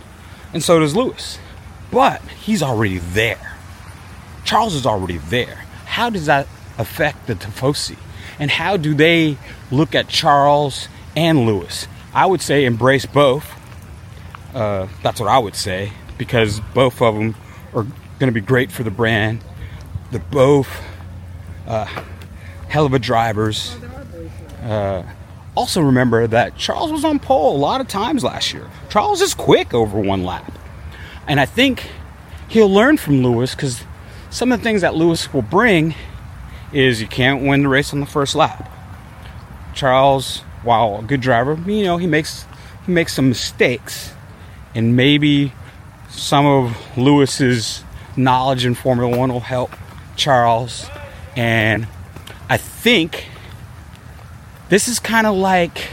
And 0.52 0.62
so 0.62 0.78
does 0.78 0.96
Lewis. 0.96 1.38
But 1.90 2.23
he's 2.23 2.62
already 2.62 2.99
there. 2.99 3.56
Charles 4.44 4.75
is 4.75 4.87
already 4.87 5.18
there. 5.18 5.64
How 5.85 6.11
does 6.11 6.26
that 6.26 6.46
affect 6.78 7.26
the 7.26 7.35
Tifosi? 7.35 7.96
And 8.38 8.50
how 8.50 8.76
do 8.76 8.94
they 8.94 9.38
look 9.70 9.94
at 9.94 10.08
Charles 10.08 10.88
and 11.16 11.46
Lewis? 11.46 11.88
I 12.14 12.26
would 12.26 12.40
say 12.40 12.64
embrace 12.64 13.06
both. 13.06 13.50
Uh, 14.54 14.88
that's 15.02 15.20
what 15.20 15.28
I 15.28 15.38
would 15.38 15.54
say 15.54 15.92
because 16.18 16.61
both 16.75 17.02
of 17.02 17.14
them 17.14 17.35
are 17.75 17.82
going 18.18 18.28
to 18.28 18.32
be 18.32 18.40
great 18.40 18.73
for 18.73 18.82
the 18.82 18.90
brand. 18.90 19.44
They're 20.11 20.20
both 20.20 20.68
uh, 21.66 21.85
hell 22.68 22.87
of 22.87 22.94
a 22.94 22.99
drivers. 22.99 23.76
Uh, 24.66 25.04
also, 25.54 25.80
remember 25.80 26.26
that 26.26 26.56
Charles 26.56 26.90
was 26.90 27.04
on 27.04 27.18
pole 27.20 27.56
a 27.56 27.58
lot 27.58 27.80
of 27.80 27.87
times 27.87 28.25
last 28.25 28.52
year. 28.52 28.68
Charles 28.90 29.23
is 29.23 29.32
quick 29.32 29.73
over 29.73 29.99
one 30.00 30.25
lap. 30.25 30.52
And 31.28 31.38
I 31.38 31.46
think 31.46 31.88
he'll 32.49 32.68
learn 32.68 32.96
from 32.96 33.23
Lewis 33.23 33.54
because 33.54 33.85
some 34.28 34.50
of 34.50 34.58
the 34.58 34.64
things 34.64 34.82
that 34.82 34.94
Lewis 34.94 35.32
will 35.32 35.42
bring 35.42 35.94
is 36.73 37.00
you 37.00 37.06
can't 37.06 37.42
win 37.42 37.62
the 37.62 37.68
race 37.68 37.92
on 37.92 38.00
the 38.00 38.06
first 38.06 38.35
lap. 38.35 38.70
Charles, 39.73 40.38
while 40.62 40.99
a 40.99 41.02
good 41.02 41.20
driver, 41.20 41.54
you 41.70 41.85
know, 41.85 41.96
he 41.96 42.06
makes 42.06 42.44
he 42.85 42.92
makes 42.92 43.14
some 43.14 43.28
mistakes. 43.28 44.12
And 44.75 44.96
maybe 44.96 45.52
some 46.11 46.44
of 46.44 46.99
Lewis's 46.99 47.85
knowledge 48.16 48.66
in 48.66 48.75
Formula 48.75 49.16
One 49.16 49.32
will 49.32 49.40
help 49.40 49.75
Charles. 50.16 50.87
And 51.37 51.87
I 52.50 52.56
think 52.56 53.28
this 54.68 54.88
is 54.88 54.99
kind 54.99 55.26
of 55.26 55.37
like 55.37 55.90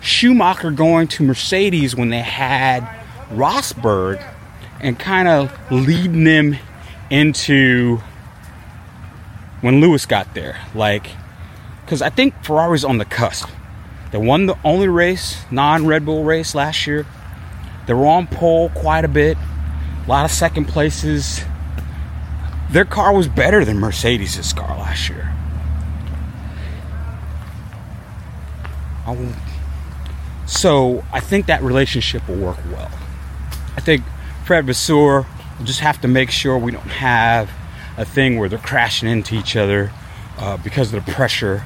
Schumacher 0.00 0.70
going 0.70 1.08
to 1.08 1.24
Mercedes 1.24 1.94
when 1.94 2.10
they 2.10 2.20
had 2.20 2.82
Rosberg 3.30 4.22
and 4.80 4.98
kind 4.98 5.28
of 5.28 5.52
leading 5.70 6.24
them 6.24 6.56
into 7.10 7.98
when 9.60 9.80
Lewis 9.80 10.06
got 10.06 10.34
there. 10.34 10.58
Like, 10.74 11.10
because 11.84 12.02
I 12.02 12.10
think 12.10 12.34
Ferrari's 12.44 12.84
on 12.84 12.98
the 12.98 13.04
cusp. 13.04 13.48
They 14.12 14.18
won 14.18 14.46
the 14.46 14.56
only 14.64 14.88
race, 14.88 15.44
non 15.50 15.86
Red 15.86 16.04
Bull 16.06 16.24
race 16.24 16.54
last 16.54 16.86
year. 16.86 17.06
They 17.86 17.94
were 17.94 18.06
on 18.06 18.26
pole 18.26 18.70
quite 18.70 19.04
a 19.04 19.08
bit, 19.08 19.36
a 20.04 20.08
lot 20.08 20.24
of 20.24 20.30
second 20.30 20.66
places. 20.66 21.44
Their 22.70 22.84
car 22.84 23.14
was 23.14 23.28
better 23.28 23.64
than 23.64 23.78
Mercedes' 23.78 24.52
car 24.52 24.76
last 24.78 25.08
year. 25.08 25.32
So 30.46 31.04
I 31.12 31.20
think 31.20 31.46
that 31.46 31.62
relationship 31.62 32.28
will 32.28 32.36
work 32.36 32.58
well. 32.70 32.90
I 33.76 33.80
think 33.80 34.02
Fred 34.44 34.66
Vasseur 34.66 35.26
We'll 35.58 35.66
just 35.66 35.80
have 35.80 36.00
to 36.02 36.08
make 36.08 36.30
sure 36.30 36.58
we 36.58 36.70
don't 36.70 36.82
have 36.82 37.50
a 37.96 38.04
thing 38.04 38.38
where 38.38 38.48
they're 38.48 38.58
crashing 38.58 39.08
into 39.08 39.34
each 39.34 39.56
other 39.56 39.90
uh, 40.38 40.58
because 40.58 40.92
of 40.92 41.04
the 41.04 41.12
pressure 41.12 41.64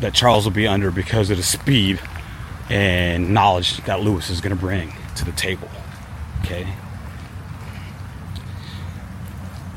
that 0.00 0.14
Charles 0.14 0.44
will 0.44 0.52
be 0.52 0.66
under 0.66 0.90
because 0.90 1.30
of 1.30 1.36
the 1.36 1.42
speed 1.42 2.00
and 2.70 3.34
knowledge 3.34 3.76
that 3.84 4.00
Lewis 4.00 4.30
is 4.30 4.40
going 4.40 4.56
to 4.56 4.60
bring 4.60 4.94
to 5.16 5.24
the 5.26 5.32
table. 5.32 5.68
Okay. 6.40 6.66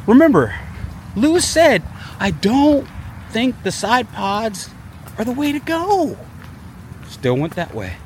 Remember, 0.07 0.55
Lewis 1.17 1.47
said, 1.47 1.83
I 2.17 2.31
don't 2.31 2.87
think 3.31 3.61
the 3.63 3.71
side 3.73 4.11
pods 4.13 4.69
are 5.17 5.25
the 5.25 5.33
way 5.33 5.51
to 5.51 5.59
go. 5.59 6.17
Still 7.09 7.35
went 7.35 7.55
that 7.55 7.73
way. 7.73 7.97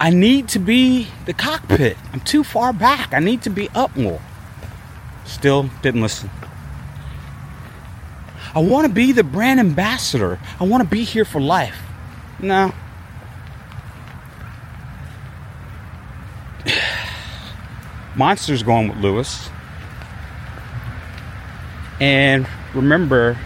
I 0.00 0.08
need 0.08 0.48
to 0.50 0.58
be 0.58 1.08
the 1.26 1.34
cockpit. 1.34 1.98
I'm 2.12 2.20
too 2.20 2.42
far 2.42 2.72
back. 2.72 3.12
I 3.12 3.18
need 3.18 3.42
to 3.42 3.50
be 3.50 3.68
up 3.74 3.94
more. 3.96 4.20
Still 5.26 5.68
didn't 5.82 6.00
listen. 6.00 6.30
I 8.54 8.60
want 8.60 8.86
to 8.86 8.92
be 8.92 9.12
the 9.12 9.22
brand 9.22 9.60
ambassador. 9.60 10.38
I 10.58 10.64
want 10.64 10.82
to 10.82 10.88
be 10.88 11.04
here 11.04 11.26
for 11.26 11.40
life. 11.40 11.78
No. 12.40 12.72
Monster's 18.16 18.62
going 18.62 18.88
with 18.88 18.98
Lewis. 18.98 19.50
And 22.00 22.48
remember, 22.74 23.36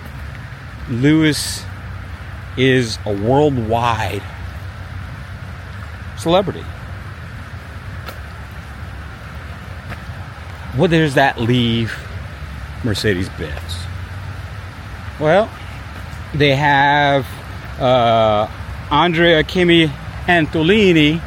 Lewis 0.89 1.65
is 2.57 2.99
a 3.05 3.13
worldwide 3.13 4.23
celebrity. 6.19 6.65
What 10.77 10.91
does 10.91 11.15
that 11.15 11.41
leave 11.41 11.97
Mercedes 12.83 13.29
Benz? 13.31 13.79
Well, 15.21 15.49
they 16.35 16.57
have 16.57 17.27
uh, 17.81 18.51
Andrea 18.91 19.45
Kimi 19.45 19.91
Antonelli 20.27 21.21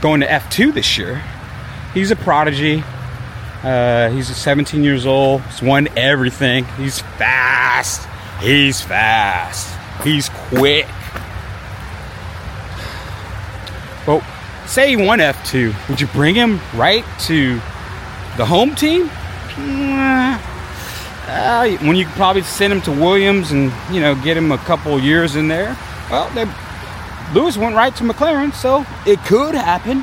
going 0.00 0.20
to 0.20 0.26
F2 0.26 0.72
this 0.72 0.96
year. 0.98 1.22
He's 1.94 2.10
a 2.10 2.16
prodigy. 2.16 2.84
Uh, 3.62 4.10
he's 4.10 4.34
17 4.34 4.84
years 4.84 5.06
old. 5.06 5.42
He's 5.42 5.62
won 5.62 5.88
everything. 5.96 6.64
He's 6.76 7.00
fast. 7.00 8.06
He's 8.40 8.80
fast. 8.80 9.75
He's 10.02 10.28
quick. 10.28 10.86
Well, 14.06 14.22
say 14.66 14.90
he 14.90 14.96
won 14.96 15.18
F2, 15.18 15.88
would 15.88 16.00
you 16.00 16.06
bring 16.08 16.34
him 16.34 16.60
right 16.74 17.04
to 17.20 17.54
the 18.36 18.46
home 18.46 18.74
team? 18.74 19.10
Uh, 21.28 21.76
when 21.78 21.96
you 21.96 22.04
could 22.04 22.14
probably 22.14 22.42
send 22.42 22.72
him 22.72 22.80
to 22.82 22.92
Williams 22.92 23.50
and 23.50 23.72
you 23.90 24.00
know 24.00 24.14
get 24.14 24.36
him 24.36 24.52
a 24.52 24.58
couple 24.58 24.98
years 25.00 25.34
in 25.34 25.48
there. 25.48 25.76
Well, 26.10 26.30
Lewis 27.34 27.56
went 27.56 27.74
right 27.74 27.94
to 27.96 28.04
McLaren, 28.04 28.54
so 28.54 28.86
it 29.04 29.18
could 29.24 29.54
happen. 29.56 30.02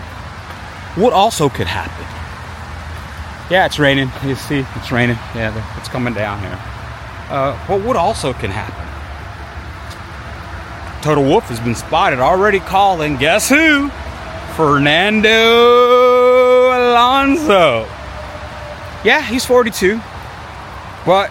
What 1.00 1.14
also 1.14 1.48
could 1.48 1.68
happen? 1.68 2.06
Yeah, 3.50 3.66
it's 3.66 3.80
raining. 3.80 4.12
You 4.26 4.36
see, 4.36 4.66
it's 4.76 4.92
raining. 4.92 5.18
Yeah, 5.34 5.78
it's 5.78 5.88
coming 5.88 6.14
down 6.14 6.40
here. 6.40 6.60
Uh, 7.30 7.58
but 7.68 7.82
what 7.82 7.96
also 7.96 8.34
can 8.34 8.52
happen? 8.52 8.93
Toto 11.04 11.22
Wolff 11.22 11.44
has 11.50 11.60
been 11.60 11.76
spotted 11.76 12.20
already 12.20 12.62
calling. 12.62 13.18
Guess 13.18 13.50
who? 13.50 13.90
Fernando 14.56 15.28
Alonso. 16.70 17.82
Yeah, 19.04 19.22
he's 19.22 19.44
42. 19.44 20.00
But 21.06 21.28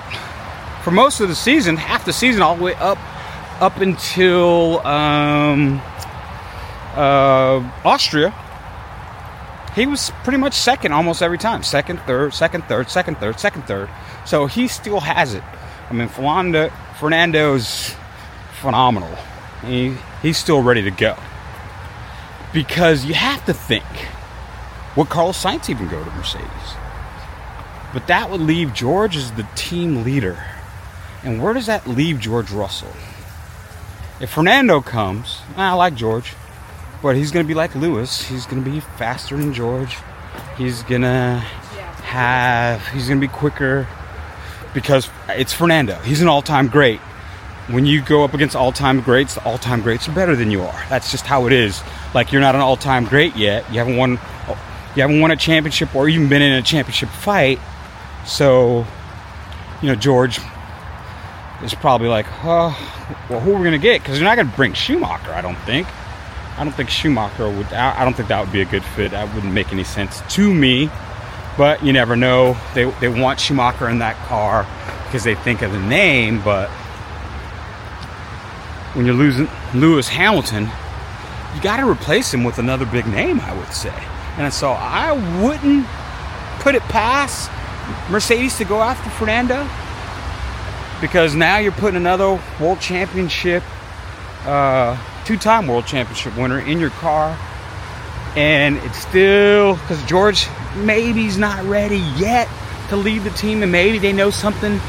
for 0.84 0.90
most 0.90 1.20
of 1.20 1.28
the 1.30 1.34
season, 1.34 1.78
half 1.78 2.04
the 2.04 2.12
season, 2.12 2.42
all 2.42 2.54
the 2.54 2.62
way 2.62 2.74
up 2.74 2.98
up 3.62 3.78
until 3.78 4.86
um, 4.86 5.80
uh, 6.94 7.66
Austria, 7.82 8.34
he 9.74 9.86
was 9.86 10.12
pretty 10.22 10.38
much 10.38 10.52
second 10.52 10.92
almost 10.92 11.22
every 11.22 11.38
time. 11.38 11.62
Second, 11.62 11.98
third, 12.00 12.34
second, 12.34 12.64
third, 12.64 12.90
second, 12.90 13.14
third, 13.16 13.40
second, 13.40 13.62
third. 13.62 13.88
So 14.26 14.44
he 14.44 14.68
still 14.68 15.00
has 15.00 15.32
it. 15.32 15.42
I 15.88 15.94
mean, 15.94 16.08
Fernando, 16.08 16.68
Fernando's 17.00 17.94
phenomenal. 18.60 19.16
He, 19.64 19.96
he's 20.20 20.36
still 20.36 20.62
ready 20.62 20.82
to 20.82 20.90
go. 20.90 21.16
Because 22.52 23.04
you 23.04 23.14
have 23.14 23.44
to 23.46 23.54
think, 23.54 23.84
would 24.96 25.08
Carlos 25.08 25.42
Sainz 25.42 25.70
even 25.70 25.88
go 25.88 26.02
to 26.02 26.10
Mercedes? 26.10 26.46
But 27.92 28.06
that 28.06 28.30
would 28.30 28.40
leave 28.40 28.74
George 28.74 29.16
as 29.16 29.32
the 29.32 29.46
team 29.54 30.04
leader. 30.04 30.42
And 31.22 31.42
where 31.42 31.54
does 31.54 31.66
that 31.66 31.86
leave 31.86 32.18
George 32.18 32.50
Russell? 32.50 32.92
If 34.20 34.30
Fernando 34.30 34.80
comes, 34.80 35.40
I 35.56 35.72
like 35.74 35.94
George, 35.94 36.34
but 37.02 37.16
he's 37.16 37.30
going 37.30 37.44
to 37.44 37.48
be 37.48 37.54
like 37.54 37.74
Lewis. 37.74 38.22
He's 38.22 38.46
going 38.46 38.62
to 38.62 38.70
be 38.70 38.80
faster 38.80 39.36
than 39.36 39.52
George. 39.52 39.96
He's 40.56 40.82
going 40.84 41.02
to 41.02 41.42
have, 42.04 42.86
he's 42.88 43.08
going 43.08 43.20
to 43.20 43.26
be 43.26 43.32
quicker 43.32 43.86
because 44.74 45.08
it's 45.30 45.52
Fernando. 45.52 45.96
He's 46.00 46.22
an 46.22 46.28
all 46.28 46.42
time 46.42 46.68
great. 46.68 47.00
When 47.68 47.86
you 47.86 48.02
go 48.02 48.24
up 48.24 48.34
against 48.34 48.56
all 48.56 48.72
time 48.72 49.00
greats, 49.00 49.38
all 49.38 49.56
time 49.56 49.82
greats 49.82 50.08
are 50.08 50.12
better 50.12 50.34
than 50.34 50.50
you 50.50 50.62
are. 50.62 50.84
That's 50.88 51.10
just 51.10 51.26
how 51.26 51.46
it 51.46 51.52
is. 51.52 51.82
Like 52.14 52.32
you're 52.32 52.40
not 52.40 52.54
an 52.54 52.60
all 52.60 52.76
time 52.76 53.04
great 53.04 53.36
yet. 53.36 53.70
You 53.70 53.78
haven't 53.78 53.96
won, 53.96 54.12
you 54.96 55.02
haven't 55.02 55.20
won 55.20 55.30
a 55.30 55.36
championship 55.36 55.94
or 55.94 56.08
even 56.08 56.28
been 56.28 56.42
in 56.42 56.52
a 56.52 56.62
championship 56.62 57.08
fight. 57.08 57.60
So, 58.26 58.86
you 59.80 59.88
know, 59.88 59.94
George 59.94 60.40
is 61.62 61.74
probably 61.74 62.08
like, 62.08 62.26
oh, 62.42 62.76
well, 63.28 63.40
who 63.40 63.54
are 63.54 63.60
we 63.60 63.70
to 63.70 63.78
get? 63.78 64.02
Because 64.02 64.18
you're 64.18 64.28
not 64.28 64.36
to 64.36 64.44
bring 64.44 64.72
Schumacher, 64.74 65.32
I 65.32 65.40
don't 65.40 65.58
think. 65.60 65.86
I 66.58 66.64
don't 66.64 66.72
think 66.72 66.90
Schumacher 66.90 67.48
would, 67.48 67.72
I 67.72 68.04
don't 68.04 68.14
think 68.14 68.28
that 68.28 68.40
would 68.40 68.52
be 68.52 68.60
a 68.60 68.66
good 68.66 68.84
fit. 68.84 69.12
That 69.12 69.32
wouldn't 69.34 69.52
make 69.52 69.72
any 69.72 69.84
sense 69.84 70.20
to 70.34 70.52
me. 70.52 70.90
But 71.56 71.84
you 71.84 71.92
never 71.92 72.16
know. 72.16 72.56
They, 72.74 72.84
they 73.00 73.08
want 73.08 73.40
Schumacher 73.40 73.88
in 73.88 73.98
that 73.98 74.16
car 74.26 74.66
because 75.04 75.24
they 75.24 75.34
think 75.34 75.62
of 75.62 75.72
the 75.72 75.80
name. 75.80 76.42
But 76.42 76.70
when 78.94 79.06
you're 79.06 79.14
losing 79.14 79.48
Lewis 79.74 80.08
Hamilton, 80.08 80.68
you 81.54 81.60
got 81.60 81.78
to 81.78 81.88
replace 81.88 82.32
him 82.32 82.44
with 82.44 82.58
another 82.58 82.86
big 82.86 83.06
name, 83.06 83.40
I 83.40 83.56
would 83.56 83.72
say. 83.72 83.94
And 84.36 84.52
so 84.52 84.72
I 84.72 85.12
wouldn't 85.42 85.86
put 86.60 86.74
it 86.74 86.82
past 86.82 87.50
Mercedes 88.10 88.56
to 88.58 88.64
go 88.64 88.80
after 88.80 89.10
Fernando 89.10 89.68
because 91.00 91.34
now 91.34 91.58
you're 91.58 91.72
putting 91.72 91.96
another 91.96 92.40
world 92.60 92.80
championship, 92.80 93.62
uh, 94.44 94.96
two-time 95.24 95.66
world 95.66 95.86
championship 95.86 96.36
winner 96.36 96.60
in 96.60 96.78
your 96.78 96.90
car, 96.90 97.36
and 98.36 98.76
it's 98.78 98.98
still 98.98 99.74
because 99.74 100.02
George 100.04 100.46
maybe 100.76 101.22
he's 101.22 101.38
not 101.38 101.64
ready 101.64 101.98
yet 102.16 102.48
to 102.88 102.96
lead 102.96 103.22
the 103.22 103.30
team, 103.30 103.62
and 103.62 103.72
maybe 103.72 103.98
they 103.98 104.12
know 104.12 104.30
something, 104.30 104.80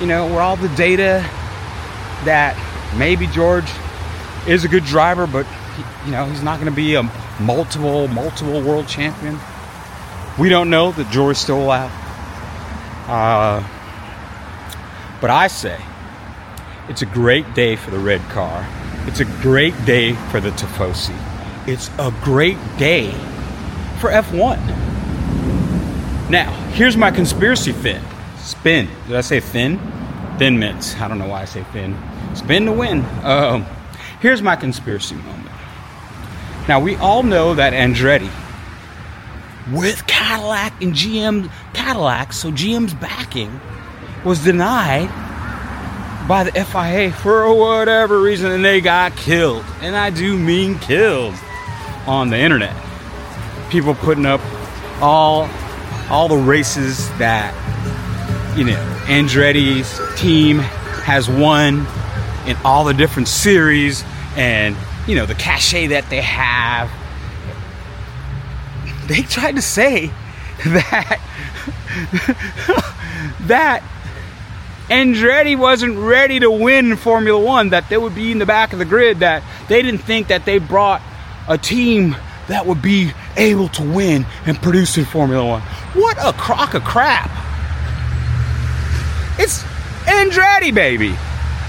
you 0.00 0.06
know, 0.06 0.26
where 0.26 0.40
all 0.40 0.56
the 0.56 0.68
data 0.70 1.28
that 2.24 2.56
maybe 2.96 3.26
George 3.28 3.70
is 4.46 4.64
a 4.64 4.68
good 4.68 4.84
driver, 4.84 5.26
but 5.26 5.46
you 6.04 6.12
know 6.12 6.24
he's 6.26 6.42
not 6.42 6.60
going 6.60 6.70
to 6.70 6.76
be 6.76 6.94
a 6.94 7.02
multiple, 7.40 8.08
multiple 8.08 8.60
world 8.62 8.88
champion. 8.88 9.38
We 10.38 10.48
don't 10.48 10.70
know 10.70 10.92
that 10.92 11.10
George's 11.10 11.40
still 11.40 11.62
alive. 11.62 11.90
Uh, 13.08 13.66
but 15.20 15.30
I 15.30 15.46
say 15.48 15.80
it's 16.88 17.02
a 17.02 17.06
great 17.06 17.54
day 17.54 17.76
for 17.76 17.90
the 17.90 17.98
red 17.98 18.20
car. 18.30 18.66
It's 19.06 19.20
a 19.20 19.24
great 19.24 19.74
day 19.84 20.12
for 20.30 20.40
the 20.40 20.50
Tifosi. 20.50 21.16
It's 21.66 21.90
a 21.98 22.12
great 22.22 22.58
day 22.76 23.12
for 24.00 24.10
F1. 24.10 24.58
Now, 26.28 26.50
here's 26.72 26.96
my 26.96 27.10
conspiracy 27.10 27.72
fin. 27.72 28.02
Spin. 28.38 28.88
Did 29.06 29.16
I 29.16 29.20
say 29.20 29.40
fin? 29.40 29.78
Thin 30.38 30.58
mints. 30.58 30.96
I 30.96 31.08
don't 31.08 31.18
know 31.18 31.28
why 31.28 31.42
I 31.42 31.44
say 31.44 31.62
thin. 31.72 31.96
Spin 32.34 32.66
to 32.66 32.72
win. 32.72 33.04
Um, 33.22 33.66
here's 34.20 34.42
my 34.42 34.56
conspiracy 34.56 35.14
moment. 35.14 35.54
Now, 36.68 36.80
we 36.80 36.96
all 36.96 37.22
know 37.22 37.54
that 37.54 37.72
Andretti, 37.72 38.30
with 39.72 40.06
Cadillac 40.06 40.82
and 40.82 40.92
GM 40.94 41.50
Cadillac, 41.74 42.32
so 42.32 42.50
GM's 42.50 42.94
backing, 42.94 43.60
was 44.24 44.42
denied 44.42 45.08
by 46.26 46.42
the 46.42 46.52
FIA 46.52 47.12
for 47.12 47.54
whatever 47.54 48.20
reason 48.20 48.50
and 48.50 48.64
they 48.64 48.80
got 48.80 49.16
killed. 49.16 49.64
And 49.80 49.94
I 49.96 50.10
do 50.10 50.36
mean 50.36 50.78
killed 50.78 51.34
on 52.06 52.30
the 52.30 52.38
internet. 52.38 52.74
People 53.70 53.94
putting 53.94 54.26
up 54.26 54.40
all 55.00 55.48
all 56.10 56.28
the 56.28 56.36
races 56.36 57.08
that 57.18 57.52
you 58.56 58.64
know 58.64 58.96
Andretti's 59.06 60.20
team 60.20 60.58
has 60.58 61.28
won 61.28 61.86
in 62.46 62.56
all 62.64 62.84
the 62.84 62.94
different 62.94 63.28
series 63.28 64.04
and 64.36 64.76
you 65.06 65.14
know 65.14 65.26
the 65.26 65.34
cachet 65.34 65.88
that 65.88 66.08
they 66.10 66.22
have. 66.22 66.90
They 69.08 69.22
tried 69.22 69.56
to 69.56 69.62
say 69.62 70.06
that 70.64 71.20
that 73.42 73.82
Andretti 74.88 75.58
wasn't 75.58 75.98
ready 75.98 76.40
to 76.40 76.50
win 76.50 76.96
Formula 76.96 77.40
One, 77.40 77.70
that 77.70 77.88
they 77.88 77.96
would 77.96 78.14
be 78.14 78.30
in 78.30 78.38
the 78.38 78.46
back 78.46 78.72
of 78.72 78.78
the 78.78 78.84
grid, 78.84 79.18
that 79.20 79.42
they 79.68 79.82
didn't 79.82 80.00
think 80.00 80.28
that 80.28 80.44
they 80.44 80.58
brought 80.58 81.02
a 81.48 81.58
team 81.58 82.16
that 82.48 82.66
would 82.66 82.80
be 82.80 83.12
able 83.36 83.68
to 83.70 83.82
win 83.82 84.24
and 84.46 84.60
produce 84.62 84.96
in 84.96 85.04
Formula 85.04 85.44
One. 85.44 85.62
What 85.94 86.16
a 86.18 86.32
crock 86.32 86.74
of 86.74 86.84
crap! 86.84 87.30
It's 89.38 89.62
Andretti, 90.04 90.72
baby. 90.72 91.14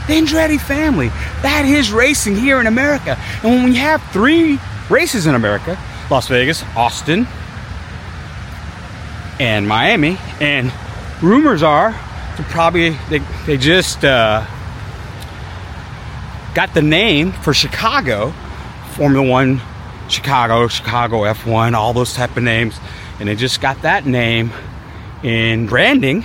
The 0.07 0.13
Andretti 0.13 0.59
family. 0.59 1.09
That 1.41 1.65
is 1.65 1.91
racing 1.91 2.35
here 2.35 2.59
in 2.59 2.67
America. 2.67 3.17
And 3.43 3.51
when 3.51 3.63
we 3.65 3.75
have 3.75 4.01
three 4.11 4.59
races 4.89 5.27
in 5.27 5.35
America 5.35 5.77
Las 6.09 6.29
Vegas, 6.29 6.63
Austin, 6.75 7.27
and 9.39 9.67
Miami, 9.67 10.17
and 10.39 10.71
rumors 11.21 11.61
are 11.61 11.91
probably 12.43 12.91
they, 13.09 13.19
they 13.45 13.57
just 13.57 14.05
uh, 14.05 14.45
got 16.53 16.73
the 16.73 16.81
name 16.81 17.31
for 17.31 17.53
Chicago, 17.53 18.33
Formula 18.91 19.27
One, 19.27 19.61
Chicago, 20.07 20.67
Chicago 20.67 21.21
F1, 21.21 21.73
all 21.73 21.93
those 21.93 22.13
type 22.13 22.35
of 22.37 22.43
names, 22.43 22.79
and 23.19 23.27
they 23.27 23.35
just 23.35 23.61
got 23.61 23.81
that 23.81 24.05
name 24.05 24.51
in 25.23 25.67
branding. 25.67 26.23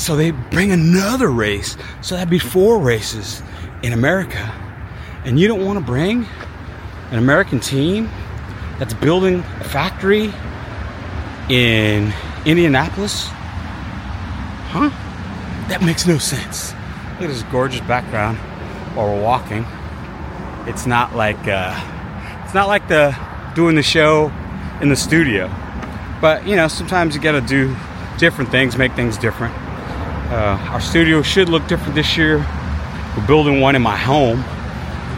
So 0.00 0.16
they 0.16 0.30
bring 0.30 0.72
another 0.72 1.28
race, 1.28 1.76
so 2.00 2.14
that'd 2.14 2.30
be 2.30 2.38
four 2.38 2.78
races 2.78 3.42
in 3.82 3.92
America, 3.92 4.52
and 5.24 5.38
you 5.38 5.46
don't 5.46 5.64
want 5.64 5.78
to 5.78 5.84
bring 5.84 6.26
an 7.10 7.18
American 7.18 7.60
team 7.60 8.08
that's 8.78 8.94
building 8.94 9.40
a 9.40 9.64
factory 9.64 10.32
in 11.48 12.12
Indianapolis 12.46 13.28
Huh? 14.70 14.88
That 15.68 15.82
makes 15.82 16.06
no 16.06 16.18
sense. 16.18 16.70
Look 17.14 17.22
at 17.22 17.26
this 17.26 17.42
gorgeous 17.50 17.80
background 17.88 18.38
while 18.94 19.12
we're 19.12 19.20
walking. 19.20 19.66
It's 20.68 20.86
not 20.86 21.16
like 21.16 21.48
uh, 21.48 21.74
it's 22.44 22.54
not 22.54 22.68
like 22.68 22.86
the 22.86 23.16
doing 23.56 23.74
the 23.74 23.82
show 23.82 24.30
in 24.80 24.88
the 24.88 24.94
studio, 24.94 25.52
but 26.20 26.46
you 26.46 26.54
know 26.54 26.68
sometimes 26.68 27.16
you 27.16 27.20
got 27.20 27.32
to 27.32 27.40
do 27.40 27.74
different 28.16 28.52
things, 28.52 28.78
make 28.78 28.92
things 28.92 29.18
different. 29.18 29.52
Uh, 30.30 30.56
our 30.70 30.80
studio 30.80 31.22
should 31.22 31.48
look 31.48 31.66
different 31.66 31.96
this 31.96 32.16
year. 32.16 32.38
We're 33.16 33.26
building 33.26 33.60
one 33.60 33.74
in 33.74 33.82
my 33.82 33.96
home. 33.96 34.44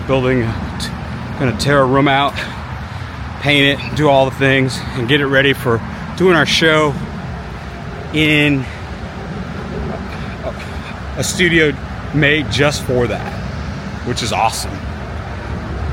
Building, 0.06 0.40
gonna 1.38 1.54
tear 1.58 1.82
a 1.82 1.84
room 1.84 2.08
out, 2.08 2.32
paint 3.42 3.78
it, 3.78 3.94
do 3.94 4.08
all 4.08 4.24
the 4.24 4.36
things, 4.36 4.78
and 4.94 5.06
get 5.06 5.20
it 5.20 5.26
ready 5.26 5.52
for 5.52 5.82
doing 6.16 6.34
our 6.34 6.46
show 6.46 6.94
in 8.14 8.60
a 11.18 11.22
studio 11.22 11.76
made 12.14 12.50
just 12.50 12.82
for 12.82 13.06
that, 13.06 13.34
which 14.08 14.22
is 14.22 14.32
awesome. 14.32 14.72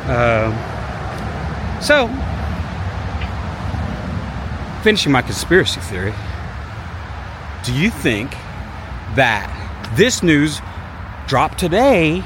Um, 0.07 0.53
so, 1.81 2.07
finishing 4.81 5.11
my 5.11 5.21
conspiracy 5.21 5.81
theory, 5.81 6.13
do 7.65 7.73
you 7.73 7.89
think 7.89 8.33
that 9.15 9.93
this 9.95 10.23
news 10.23 10.61
dropped 11.27 11.57
today 11.57 12.23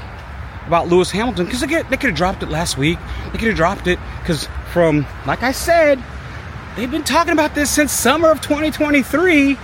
about 0.67 0.87
Lewis 0.87 1.11
Hamilton? 1.11 1.45
Because 1.45 1.61
they, 1.61 1.67
they 1.67 1.97
could 1.97 2.11
have 2.11 2.15
dropped 2.15 2.43
it 2.43 2.49
last 2.49 2.77
week. 2.77 2.97
They 3.31 3.37
could 3.37 3.49
have 3.49 3.57
dropped 3.57 3.87
it 3.87 3.99
because, 4.19 4.47
from 4.71 5.05
like 5.25 5.43
I 5.43 5.51
said, 5.51 6.01
they've 6.75 6.91
been 6.91 7.03
talking 7.03 7.33
about 7.33 7.55
this 7.55 7.69
since 7.69 7.91
summer 7.91 8.31
of 8.31 8.41
2023. 8.41 9.57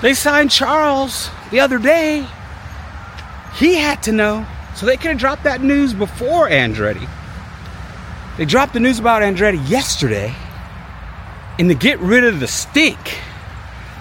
They 0.00 0.14
signed 0.14 0.50
Charles 0.50 1.30
the 1.50 1.60
other 1.60 1.78
day. 1.78 2.26
He 3.54 3.74
had 3.74 4.02
to 4.04 4.12
know. 4.12 4.46
So 4.76 4.86
they 4.86 4.96
could 4.96 5.10
have 5.10 5.18
dropped 5.18 5.42
that 5.42 5.60
news 5.60 5.92
before 5.92 6.48
Andretti. 6.48 7.08
They 8.36 8.44
dropped 8.44 8.74
the 8.74 8.80
news 8.80 9.00
about 9.00 9.22
Andretti 9.22 9.68
yesterday. 9.68 10.32
And 11.58 11.68
to 11.68 11.74
get 11.74 11.98
rid 11.98 12.22
of 12.22 12.38
the 12.38 12.46
stink 12.46 13.18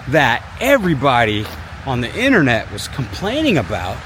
that 0.09 0.43
everybody 0.59 1.45
on 1.85 2.01
the 2.01 2.13
internet 2.13 2.71
was 2.71 2.87
complaining 2.87 3.57
about, 3.57 3.97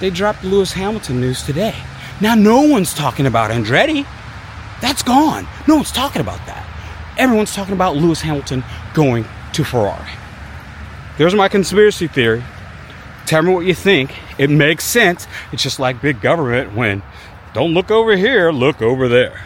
they 0.00 0.10
dropped 0.10 0.44
Lewis 0.44 0.72
Hamilton 0.72 1.20
news 1.20 1.42
today. 1.42 1.74
Now, 2.20 2.34
no 2.34 2.62
one's 2.62 2.94
talking 2.94 3.26
about 3.26 3.50
Andretti. 3.50 4.06
That's 4.80 5.02
gone. 5.02 5.46
No 5.66 5.76
one's 5.76 5.92
talking 5.92 6.20
about 6.20 6.44
that. 6.46 6.66
Everyone's 7.16 7.54
talking 7.54 7.74
about 7.74 7.96
Lewis 7.96 8.20
Hamilton 8.20 8.64
going 8.92 9.24
to 9.52 9.64
Ferrari. 9.64 10.10
There's 11.16 11.34
my 11.34 11.48
conspiracy 11.48 12.08
theory. 12.08 12.42
Tell 13.26 13.42
me 13.42 13.52
what 13.52 13.66
you 13.66 13.74
think. 13.74 14.12
It 14.38 14.50
makes 14.50 14.84
sense. 14.84 15.26
It's 15.52 15.62
just 15.62 15.78
like 15.78 16.02
big 16.02 16.20
government 16.20 16.74
when 16.74 17.02
don't 17.54 17.72
look 17.72 17.90
over 17.90 18.16
here, 18.16 18.50
look 18.50 18.82
over 18.82 19.08
there. 19.08 19.40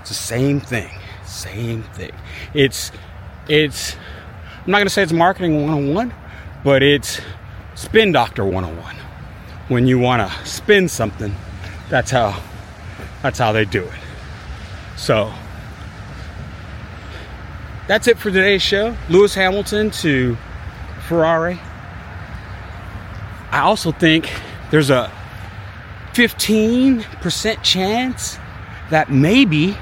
It's 0.00 0.10
the 0.10 0.14
same 0.14 0.60
thing. 0.60 0.90
Same 1.24 1.84
thing. 1.84 2.12
It's 2.54 2.90
it's 3.52 3.96
I'm 4.64 4.70
not 4.70 4.78
gonna 4.78 4.88
say 4.88 5.02
it's 5.02 5.12
marketing 5.12 5.66
101, 5.66 6.14
but 6.64 6.82
it's 6.82 7.20
spin 7.74 8.10
doctor 8.10 8.46
101. 8.46 8.96
When 9.68 9.86
you 9.86 9.98
wanna 9.98 10.30
spin 10.44 10.88
something, 10.88 11.34
that's 11.90 12.10
how 12.10 12.42
that's 13.22 13.38
how 13.38 13.52
they 13.52 13.66
do 13.66 13.84
it. 13.84 14.00
So 14.96 15.30
that's 17.86 18.08
it 18.08 18.16
for 18.16 18.30
today's 18.30 18.62
show. 18.62 18.96
Lewis 19.10 19.34
Hamilton 19.34 19.90
to 19.90 20.38
Ferrari. 21.06 21.60
I 23.50 23.60
also 23.60 23.92
think 23.92 24.32
there's 24.70 24.88
a 24.88 25.12
15% 26.14 27.62
chance 27.62 28.38
that 28.88 29.10
maybe 29.10 29.76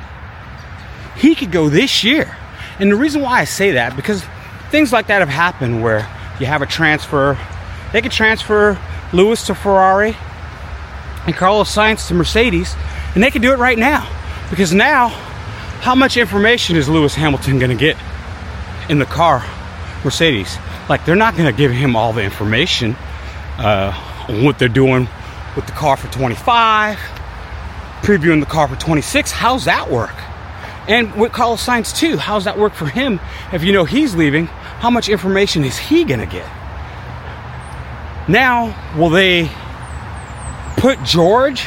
he 1.17 1.37
could 1.37 1.53
go 1.53 1.69
this 1.69 2.03
year. 2.03 2.37
And 2.81 2.91
the 2.91 2.97
reason 2.97 3.21
why 3.21 3.41
I 3.41 3.45
say 3.45 3.73
that, 3.73 3.95
because 3.95 4.25
things 4.71 4.91
like 4.91 5.09
that 5.09 5.21
have 5.21 5.29
happened 5.29 5.83
where 5.83 6.09
you 6.41 6.47
have 6.47 6.63
a 6.63 6.67
transfer, 6.67 7.39
they 7.93 8.01
could 8.01 8.11
transfer 8.11 8.79
Lewis 9.13 9.47
to 9.47 9.55
Ferrari 9.55 10.17
and 11.27 11.35
Carlos 11.35 11.75
Sainz 11.75 12.09
to 12.09 12.15
Mercedes, 12.15 12.75
and 13.15 13.23
they 13.23 13.31
could 13.31 13.43
do 13.43 13.53
it 13.53 13.59
right 13.59 13.79
now. 13.79 14.09
Because 14.49 14.73
now, 14.73 15.09
how 15.81 15.95
much 15.95 16.17
information 16.17 16.77
is 16.77 16.89
Lewis 16.89 17.15
Hamilton 17.15 17.59
going 17.59 17.71
to 17.71 17.77
get 17.77 17.99
in 18.89 18.99
the 18.99 19.05
car, 19.05 19.45
Mercedes? 20.03 20.57
Like, 20.89 21.05
they're 21.05 21.17
not 21.17 21.37
going 21.37 21.53
to 21.53 21.57
give 21.57 21.73
him 21.73 21.95
all 21.97 22.15
the 22.15 22.23
information 22.23 22.97
uh, 23.59 23.93
on 24.29 24.43
what 24.43 24.59
they're 24.59 24.69
doing 24.69 25.07
with 25.55 25.67
the 25.67 25.73
car 25.73 25.99
for 25.99 26.11
25, 26.11 26.97
previewing 28.01 28.41
the 28.41 28.47
car 28.47 28.69
for 28.69 28.77
26. 28.77 29.31
How's 29.31 29.67
that 29.67 29.91
work? 29.91 30.15
And 30.91 31.15
with 31.15 31.31
Carlos 31.31 31.65
Sainz 31.65 31.97
too, 31.97 32.17
how's 32.17 32.47
that 32.47 32.59
work 32.59 32.75
for 32.75 32.87
him? 32.87 33.21
If 33.53 33.63
you 33.63 33.73
know 33.73 33.85
he's 33.85 34.17
leaving, 34.17 34.47
how 34.47 34.91
much 34.91 35.09
information 35.09 35.63
is 35.63 35.79
he 35.79 36.03
gonna 36.03 36.27
get? 36.27 36.49
Now, 38.27 38.75
will 38.99 39.11
they 39.11 39.49
put 40.77 41.01
George 41.05 41.65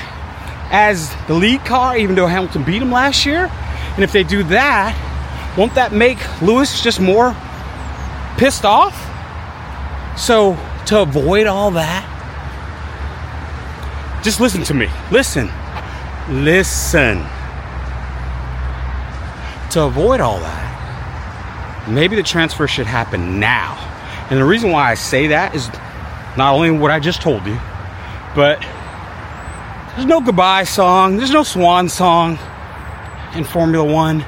as 0.72 1.16
the 1.28 1.36
lead 1.36 1.64
car, 1.64 1.98
even 1.98 2.16
though 2.16 2.28
Hamilton 2.28 2.66
beat 2.66 2.82
him 2.82 2.92
last 2.92 3.26
year? 3.26 3.50
And 3.96 4.04
if 4.04 4.12
they 4.12 4.24
do 4.24 4.44
that, 4.44 4.94
won't 5.58 5.76
that 5.76 5.94
make 5.94 6.20
Lewis 6.42 6.82
just 6.82 7.00
more 7.00 7.34
pissed 8.36 8.66
off? 8.66 8.94
So, 10.20 10.58
to 10.88 11.02
avoid 11.02 11.48
all 11.48 11.72
that, 11.72 12.04
just 14.22 14.42
listen 14.42 14.64
to 14.64 14.74
me. 14.74 14.90
Listen. 15.12 15.50
Listen. 16.30 17.26
To 19.74 19.86
avoid 19.86 20.22
all 20.22 20.40
that, 20.40 21.90
maybe 21.90 22.16
the 22.16 22.22
transfer 22.22 22.68
should 22.68 22.86
happen 22.86 23.40
now. 23.40 23.74
And 24.30 24.40
the 24.40 24.46
reason 24.46 24.70
why 24.70 24.92
I 24.92 24.94
say 24.94 25.26
that 25.28 25.56
is 25.56 25.68
not 26.38 26.54
only 26.54 26.70
what 26.70 26.92
I 26.92 27.00
just 27.00 27.24
told 27.24 27.44
you, 27.48 27.58
but 28.36 28.62
there's 29.96 30.06
no 30.06 30.22
goodbye 30.22 30.66
song, 30.66 31.18
there's 31.18 31.32
no 31.32 31.42
swan 31.42 31.90
song 31.90 32.38
in 33.34 33.44
Formula 33.44 33.84
One. 33.84 34.24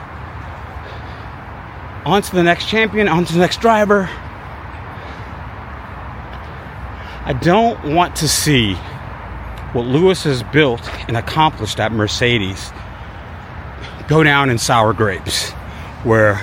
On 2.06 2.24
to 2.24 2.36
the 2.36 2.42
next 2.42 2.68
champion, 2.68 3.08
on 3.08 3.26
to 3.26 3.34
the 3.34 3.40
next 3.40 3.62
driver. 3.62 4.10
I 7.24 7.38
don't 7.40 7.94
want 7.94 8.16
to 8.16 8.28
see 8.28 8.74
what 9.74 9.86
Lewis 9.86 10.24
has 10.24 10.42
built 10.42 10.82
and 11.08 11.16
accomplished 11.16 11.80
at 11.80 11.92
Mercedes 11.92 12.72
go 14.08 14.24
down 14.24 14.50
in 14.50 14.58
sour 14.58 14.94
grapes, 14.94 15.52
where 16.04 16.42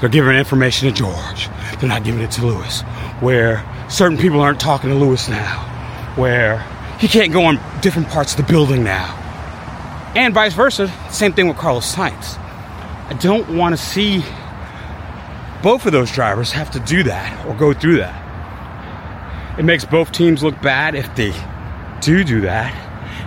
they're 0.00 0.08
giving 0.08 0.36
information 0.36 0.88
to 0.88 0.94
George, 0.94 1.48
they're 1.78 1.88
not 1.88 2.04
giving 2.04 2.20
it 2.20 2.30
to 2.32 2.44
Lewis, 2.44 2.82
where 3.20 3.64
certain 3.88 4.18
people 4.18 4.40
aren't 4.40 4.60
talking 4.60 4.90
to 4.90 4.96
Lewis 4.96 5.28
now, 5.28 6.14
where 6.16 6.58
he 6.98 7.08
can't 7.08 7.32
go 7.32 7.44
on 7.44 7.60
different 7.80 8.08
parts 8.08 8.32
of 8.32 8.38
the 8.38 8.52
building 8.52 8.82
now, 8.84 9.14
and 10.14 10.34
vice 10.34 10.54
versa. 10.54 10.92
Same 11.10 11.32
thing 11.32 11.48
with 11.48 11.56
Carlos 11.56 11.94
Sainz. 11.94 12.38
I 13.08 13.16
don't 13.20 13.56
want 13.56 13.76
to 13.76 13.82
see 13.82 14.24
both 15.62 15.86
of 15.86 15.92
those 15.92 16.10
drivers 16.10 16.52
have 16.52 16.70
to 16.72 16.80
do 16.80 17.02
that 17.04 17.46
or 17.46 17.54
go 17.54 17.72
through 17.72 17.98
that. 17.98 19.58
It 19.58 19.64
makes 19.64 19.84
both 19.84 20.12
teams 20.12 20.42
look 20.42 20.60
bad 20.60 20.94
if 20.94 21.14
they 21.16 21.32
do 22.00 22.24
do 22.24 22.42
that. 22.42 22.74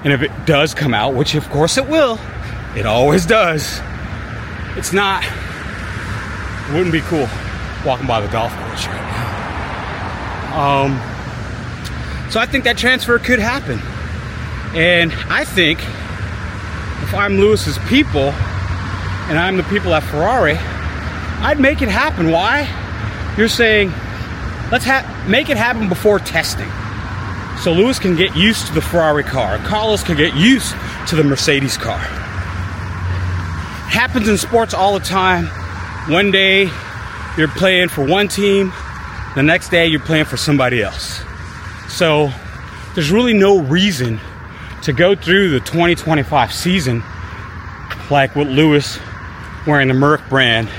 And 0.04 0.14
if 0.14 0.22
it 0.22 0.32
does 0.46 0.74
come 0.74 0.94
out, 0.94 1.14
which 1.16 1.36
of 1.36 1.50
course 1.50 1.78
it 1.78 1.88
will, 1.88 2.18
it 2.76 2.86
always 2.86 3.26
does, 3.26 3.80
it's 4.76 4.94
not, 4.94 5.24
wouldn't 6.72 6.92
be 6.92 7.02
cool 7.02 7.28
walking 7.86 8.08
by 8.08 8.22
the 8.22 8.28
golf 8.28 8.56
course 8.58 8.88
right 8.88 8.96
now. 8.96 10.60
Um, 10.60 10.92
so 12.30 12.40
I 12.40 12.46
think 12.46 12.64
that 12.66 12.78
transfer 12.78 13.18
could 13.20 13.40
happen. 13.40 13.80
And 14.78 15.12
I 15.30 15.46
think 15.46 15.80
if 17.04 17.14
I'm 17.14 17.40
Lewis's 17.40 17.78
people 17.88 18.30
and 19.30 19.38
I'm 19.38 19.58
the 19.58 19.64
people 19.64 19.94
at 19.94 20.04
Ferrari, 20.04 20.58
I'd 21.42 21.60
make 21.60 21.82
it 21.82 21.90
happen. 21.90 22.30
Why? 22.30 22.68
You're 23.38 23.48
saying, 23.48 23.90
let's 24.72 24.86
ha- 24.86 25.26
make 25.28 25.50
it 25.50 25.58
happen 25.58 25.90
before 25.90 26.20
testing. 26.20 26.70
So 27.64 27.74
Lewis 27.74 28.00
can 28.00 28.16
get 28.16 28.36
used 28.36 28.68
to 28.68 28.74
the 28.74 28.82
Ferrari 28.82 29.24
car. 29.24 29.58
Carlos 29.60 30.04
can 30.04 30.16
get 30.18 30.36
used 30.36 30.76
to 31.08 31.16
the 31.16 31.24
Mercedes 31.24 31.78
car. 31.78 32.00
Happens 33.90 34.28
in 34.28 34.38
sports 34.38 34.74
all 34.74 34.98
the 34.98 35.04
time. 35.04 35.48
One 36.12 36.32
day 36.32 36.70
you're 37.38 37.48
playing 37.48 37.90
for 37.90 38.06
one 38.06 38.28
team, 38.28 38.72
the 39.36 39.44
next 39.44 39.70
day 39.70 39.88
you're 39.88 40.00
playing 40.00 40.26
for 40.26 40.38
somebody 40.38 40.82
else. 40.82 41.22
So 41.88 42.32
there's 42.94 43.12
really 43.12 43.34
no 43.34 43.60
reason 43.62 44.20
to 44.84 44.94
go 44.94 45.16
through 45.16 45.50
the 45.50 45.60
2025 45.60 46.54
season 46.54 47.04
like 48.12 48.36
with 48.36 48.48
Lewis 48.48 49.00
wearing 49.66 49.88
the 49.88 49.94
Merc 49.94 50.22
brand 50.30 50.70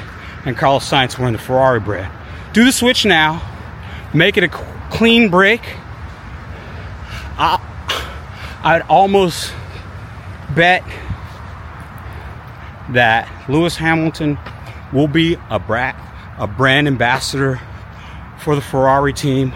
and 0.44 0.56
Carlos 0.56 0.88
Sainz 0.88 1.18
wearing 1.18 1.32
the 1.32 1.38
Ferrari 1.38 1.80
brand. 1.80 2.12
Do 2.52 2.64
the 2.64 2.72
switch 2.72 3.04
now, 3.04 3.42
make 4.14 4.36
it 4.36 4.44
a 4.44 4.48
clean 4.48 5.30
break. 5.30 5.62
I, 7.38 7.60
I'd 8.62 8.82
almost 8.82 9.52
bet 10.54 10.82
that 12.92 13.48
Lewis 13.48 13.76
Hamilton 13.76 14.38
will 14.92 15.08
be 15.08 15.36
a 15.48 15.58
brat, 15.58 15.96
a 16.38 16.46
brand 16.46 16.86
ambassador 16.86 17.60
for 18.38 18.54
the 18.54 18.60
Ferrari 18.60 19.12
team 19.12 19.52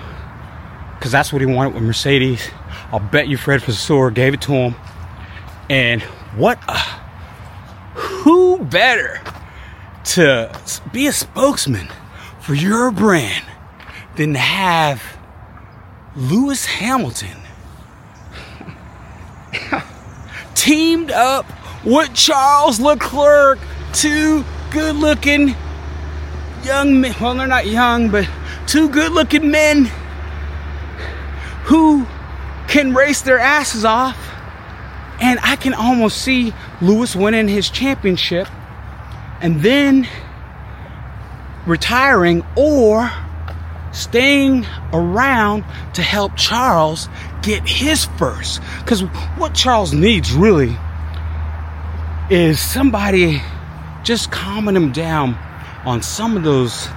because 1.04 1.12
that's 1.12 1.32
what 1.32 1.42
he 1.42 1.46
wanted 1.46 1.74
with 1.74 1.82
Mercedes. 1.82 2.50
I'll 2.90 2.98
bet 3.00 3.28
you 3.28 3.36
Fred 3.36 3.60
Vasseur 3.62 4.10
gave 4.10 4.34
it 4.34 4.40
to 4.42 4.52
him. 4.52 4.74
And 5.68 6.02
what 6.34 6.58
a, 6.68 6.78
who 7.94 8.58
better 8.58 9.20
to 10.04 10.58
be 10.92 11.06
a 11.06 11.12
spokesman 11.12 11.88
for 12.40 12.54
your 12.54 12.90
brand 12.90 13.44
than 14.16 14.34
to 14.34 14.38
have 14.38 15.02
Lewis 16.16 16.64
Hamilton 16.66 17.36
teamed 20.54 21.10
up 21.10 21.46
with 21.84 22.14
Charles 22.14 22.80
Leclerc, 22.80 23.58
two 23.92 24.44
good 24.70 24.96
looking 24.96 25.54
young 26.64 27.00
men. 27.00 27.14
Well, 27.20 27.34
they're 27.34 27.46
not 27.46 27.66
young, 27.66 28.10
but 28.10 28.28
two 28.66 28.88
good 28.88 29.12
looking 29.12 29.50
men 29.50 29.90
who 31.64 32.06
can 32.68 32.94
race 32.94 33.22
their 33.22 33.38
asses 33.38 33.84
off. 33.84 34.18
And 35.20 35.38
I 35.42 35.56
can 35.56 35.74
almost 35.74 36.18
see 36.22 36.52
Lewis 36.80 37.14
winning 37.14 37.46
his 37.46 37.70
championship 37.70 38.48
and 39.40 39.62
then 39.62 40.08
retiring 41.66 42.44
or 42.56 43.10
staying 43.92 44.66
around 44.92 45.64
to 45.94 46.02
help 46.02 46.36
Charles 46.36 47.08
get 47.42 47.62
his 47.68 48.06
first. 48.18 48.60
Because 48.80 49.02
what 49.36 49.54
Charles 49.54 49.92
needs 49.92 50.32
really 50.32 50.76
is 52.30 52.58
somebody 52.58 53.42
just 54.02 54.30
calming 54.30 54.74
him 54.74 54.92
down 54.92 55.36
on 55.84 56.00
some 56.00 56.36
of 56.38 56.42
those 56.42 56.88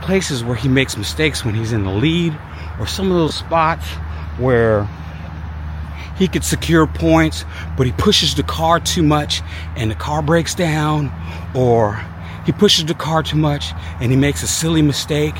places 0.00 0.42
where 0.42 0.56
he 0.56 0.68
makes 0.68 0.96
mistakes 0.96 1.44
when 1.44 1.54
he's 1.54 1.72
in 1.72 1.84
the 1.84 1.92
lead 1.92 2.36
or 2.80 2.86
some 2.86 3.10
of 3.10 3.18
those 3.18 3.34
spots 3.34 3.86
where 4.38 4.88
he 6.16 6.26
could 6.26 6.44
secure 6.44 6.86
points, 6.86 7.44
but 7.76 7.86
he 7.86 7.92
pushes 7.92 8.34
the 8.34 8.42
car 8.42 8.80
too 8.80 9.02
much 9.02 9.42
and 9.76 9.90
the 9.90 9.94
car 9.94 10.22
breaks 10.22 10.54
down, 10.54 11.12
or 11.54 12.02
he 12.46 12.52
pushes 12.52 12.86
the 12.86 12.94
car 12.94 13.22
too 13.22 13.36
much 13.36 13.72
and 14.00 14.10
he 14.10 14.16
makes 14.16 14.42
a 14.42 14.46
silly 14.46 14.80
mistake. 14.80 15.34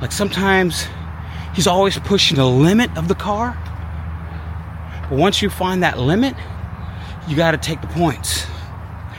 Like 0.00 0.12
sometimes 0.12 0.86
he's 1.54 1.66
always 1.66 1.98
pushing 1.98 2.36
the 2.36 2.46
limit 2.46 2.96
of 2.96 3.08
the 3.08 3.16
car, 3.16 3.58
but 5.10 5.18
once 5.18 5.42
you 5.42 5.50
find 5.50 5.82
that 5.82 5.98
limit, 5.98 6.36
you 7.28 7.36
got 7.36 7.52
to 7.52 7.58
take 7.58 7.80
the 7.80 7.86
points. 7.88 8.46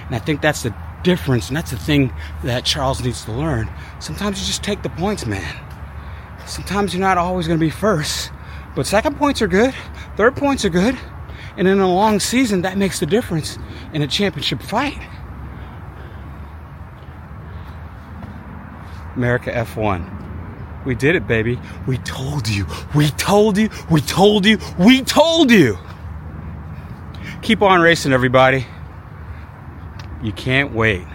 And 0.06 0.16
I 0.16 0.20
think 0.20 0.42
that's 0.42 0.64
the 0.64 0.76
difference, 1.04 1.48
and 1.48 1.58
that's 1.58 1.72
the 1.72 1.78
thing 1.78 2.14
that 2.44 2.66
Charles 2.66 3.04
needs 3.04 3.26
to 3.26 3.32
learn. 3.32 3.70
Sometimes 4.00 4.40
you 4.40 4.48
just 4.48 4.64
take 4.64 4.84
the 4.84 4.90
points, 4.90 5.26
man. 5.26 5.56
Sometimes 6.46 6.94
you're 6.94 7.02
not 7.02 7.18
always 7.18 7.48
going 7.48 7.60
to 7.60 7.66
be 7.66 7.72
first, 7.72 8.32
but 8.76 8.86
second 8.86 9.18
points 9.18 9.42
are 9.42 9.48
good, 9.48 9.74
third 10.16 10.36
points 10.36 10.66
are 10.66 10.70
good, 10.70 10.98
and 11.58 11.68
in 11.68 11.80
a 11.80 11.92
long 11.92 12.20
season, 12.20 12.62
that 12.64 12.78
makes 12.78 13.00
the 13.00 13.06
difference 13.06 13.58
in 13.94 14.02
a 14.02 14.08
championship 14.08 14.62
fight. 14.62 15.00
America 19.16 19.52
F1. 19.52 20.84
We 20.86 20.94
did 20.94 21.16
it, 21.16 21.26
baby. 21.26 21.60
We 21.88 21.98
told 22.00 22.48
you. 22.48 22.68
We 22.94 23.08
told 23.12 23.58
you. 23.58 23.70
We 23.90 24.02
told 24.02 24.46
you. 24.46 24.60
We 24.78 25.02
told 25.02 25.50
you. 25.50 25.80
Keep 27.46 27.62
on 27.62 27.80
racing, 27.80 28.12
everybody. 28.12 28.66
You 30.24 30.32
can't 30.32 30.74
wait 30.74 31.06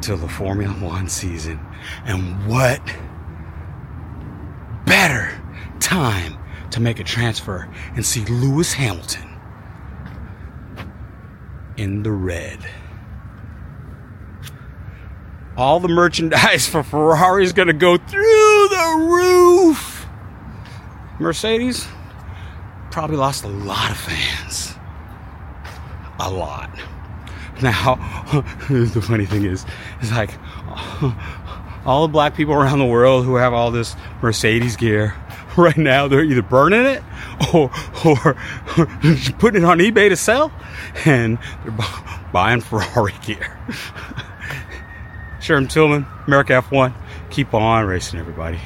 till 0.00 0.16
the 0.16 0.28
Formula 0.28 0.72
One 0.74 1.08
season. 1.08 1.58
And 2.04 2.46
what 2.46 2.80
better 4.86 5.36
time 5.80 6.38
to 6.70 6.78
make 6.78 7.00
a 7.00 7.02
transfer 7.02 7.68
and 7.96 8.06
see 8.06 8.24
Lewis 8.26 8.72
Hamilton 8.72 9.28
in 11.76 12.04
the 12.04 12.12
red. 12.12 12.64
All 15.56 15.80
the 15.80 15.88
merchandise 15.88 16.68
for 16.68 16.84
Ferrari 16.84 17.42
is 17.42 17.52
going 17.52 17.66
to 17.66 17.74
go 17.74 17.96
through 17.96 18.68
the 18.68 19.06
roof. 19.10 20.06
Mercedes 21.18 21.84
probably 22.92 23.16
lost 23.16 23.42
a 23.42 23.48
lot 23.48 23.90
of 23.90 23.96
fans. 23.96 24.76
A 26.20 26.30
lot. 26.30 26.70
Now, 27.62 27.94
the 28.68 29.02
funny 29.06 29.26
thing 29.26 29.44
is, 29.44 29.64
it's 30.00 30.10
like 30.10 30.30
all 31.84 32.06
the 32.06 32.12
black 32.12 32.34
people 32.34 32.54
around 32.54 32.78
the 32.78 32.86
world 32.86 33.24
who 33.24 33.36
have 33.36 33.52
all 33.52 33.70
this 33.70 33.94
Mercedes 34.22 34.76
gear 34.76 35.14
right 35.56 35.76
now, 35.76 36.08
they're 36.08 36.24
either 36.24 36.42
burning 36.42 36.84
it 36.84 37.02
or, 37.52 37.70
or 38.04 38.34
putting 39.38 39.62
it 39.62 39.64
on 39.64 39.78
eBay 39.78 40.08
to 40.08 40.16
sell, 40.16 40.52
and 41.04 41.38
they're 41.64 41.76
buying 42.32 42.60
Ferrari 42.60 43.14
gear. 43.24 43.58
Sherman 45.40 45.68
Tillman, 45.68 46.06
America 46.26 46.54
F1, 46.54 46.94
keep 47.30 47.54
on 47.54 47.86
racing, 47.86 48.18
everybody. 48.18 48.58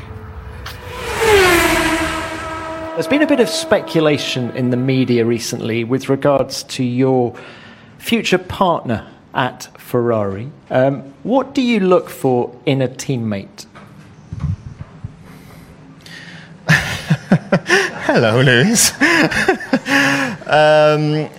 There's 2.98 3.06
been 3.06 3.22
a 3.22 3.28
bit 3.28 3.38
of 3.38 3.48
speculation 3.48 4.50
in 4.56 4.70
the 4.70 4.76
media 4.76 5.24
recently 5.24 5.84
with 5.84 6.08
regards 6.08 6.64
to 6.64 6.82
your 6.82 7.32
future 7.98 8.38
partner 8.38 9.08
at 9.32 9.68
Ferrari. 9.78 10.50
Um, 10.68 11.14
what 11.22 11.54
do 11.54 11.62
you 11.62 11.78
look 11.78 12.10
for 12.10 12.60
in 12.66 12.82
a 12.82 12.88
teammate? 12.88 13.66
Hello, 16.68 18.42
Lewis. 18.42 18.90
um, 20.48 21.30